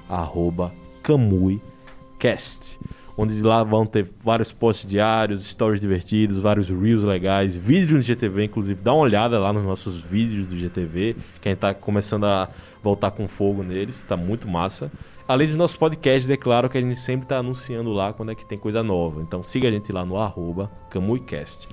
CamuiCast. 1.01 2.77
Onde 3.17 3.35
de 3.35 3.41
lá 3.41 3.63
vão 3.63 3.85
ter 3.85 4.05
vários 4.21 4.51
posts 4.51 4.89
diários, 4.89 5.45
stories 5.45 5.79
divertidos, 5.79 6.37
vários 6.37 6.67
reels 6.69 7.03
legais, 7.03 7.55
vídeos 7.55 7.93
no 7.93 8.01
GTV, 8.01 8.43
inclusive. 8.43 8.81
Dá 8.81 8.91
uma 8.91 9.03
olhada 9.03 9.39
lá 9.39 9.53
nos 9.53 9.63
nossos 9.63 10.01
vídeos 10.01 10.45
do 10.45 10.57
GTV, 10.57 11.15
que 11.39 11.47
a 11.47 11.51
gente 11.51 11.59
tá 11.59 11.73
começando 11.73 12.25
a 12.25 12.49
voltar 12.83 13.11
com 13.11 13.29
fogo 13.29 13.63
neles, 13.63 14.03
tá 14.03 14.17
muito 14.17 14.45
massa. 14.45 14.91
Além 15.29 15.45
dos 15.45 15.55
nossos 15.55 15.77
podcasts, 15.77 16.27
é 16.27 16.35
claro 16.35 16.67
que 16.67 16.75
a 16.75 16.81
gente 16.81 16.95
sempre 16.95 17.27
tá 17.27 17.37
anunciando 17.37 17.93
lá 17.93 18.11
quando 18.11 18.31
é 18.31 18.35
que 18.35 18.43
tem 18.43 18.57
coisa 18.57 18.81
nova. 18.81 19.21
Então 19.21 19.43
siga 19.43 19.67
a 19.67 19.71
gente 19.71 19.91
lá 19.91 20.03
no 20.03 20.17
arroba 20.17 20.71
CamuiCast. 20.89 21.69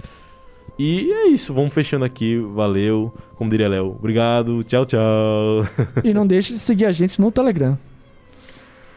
E 0.79 1.11
é 1.11 1.29
isso, 1.29 1.55
vamos 1.55 1.73
fechando 1.73 2.05
aqui. 2.05 2.37
Valeu. 2.37 3.15
Como 3.35 3.49
diria 3.49 3.67
Léo, 3.67 3.97
obrigado. 3.99 4.63
Tchau, 4.63 4.85
tchau. 4.85 5.01
E 6.05 6.13
não 6.13 6.27
deixe 6.27 6.53
de 6.53 6.59
seguir 6.59 6.85
a 6.85 6.93
gente 6.93 7.19
no 7.19 7.33
Telegram. 7.33 7.79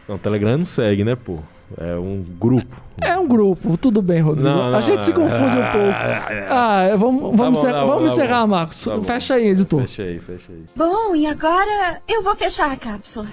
Não, 0.06 0.16
o 0.16 0.18
Telegram 0.18 0.58
não 0.58 0.66
segue, 0.66 1.04
né, 1.04 1.16
pô? 1.16 1.38
É 1.78 1.94
um 1.96 2.22
grupo. 2.38 2.76
É 3.00 3.16
um 3.16 3.26
grupo, 3.26 3.78
tudo 3.78 4.02
bem, 4.02 4.20
Rodrigo. 4.20 4.46
Não, 4.46 4.72
não, 4.72 4.78
a 4.78 4.82
gente 4.82 5.02
se 5.04 5.14
confunde 5.14 5.56
um 5.56 5.72
pouco. 5.72 5.96
Ah, 6.50 6.86
vamos, 6.98 7.22
vamos, 7.22 7.36
bom, 7.38 7.50
encerrar, 7.52 7.72
tá 7.72 7.80
bom, 7.80 7.92
vamos 7.94 8.08
tá 8.08 8.12
encerrar. 8.12 8.46
Marcos. 8.46 8.84
Tá. 8.84 9.00
Fecha 9.00 9.34
aí, 9.36 9.48
editor. 9.48 9.80
Fecha 9.80 10.02
aí, 10.02 10.20
fecha 10.20 10.52
aí. 10.52 10.64
Bom, 10.76 11.16
e 11.16 11.26
agora 11.26 12.02
eu 12.06 12.22
vou 12.22 12.36
fechar 12.36 12.70
a 12.70 12.76
cápsula. 12.76 13.26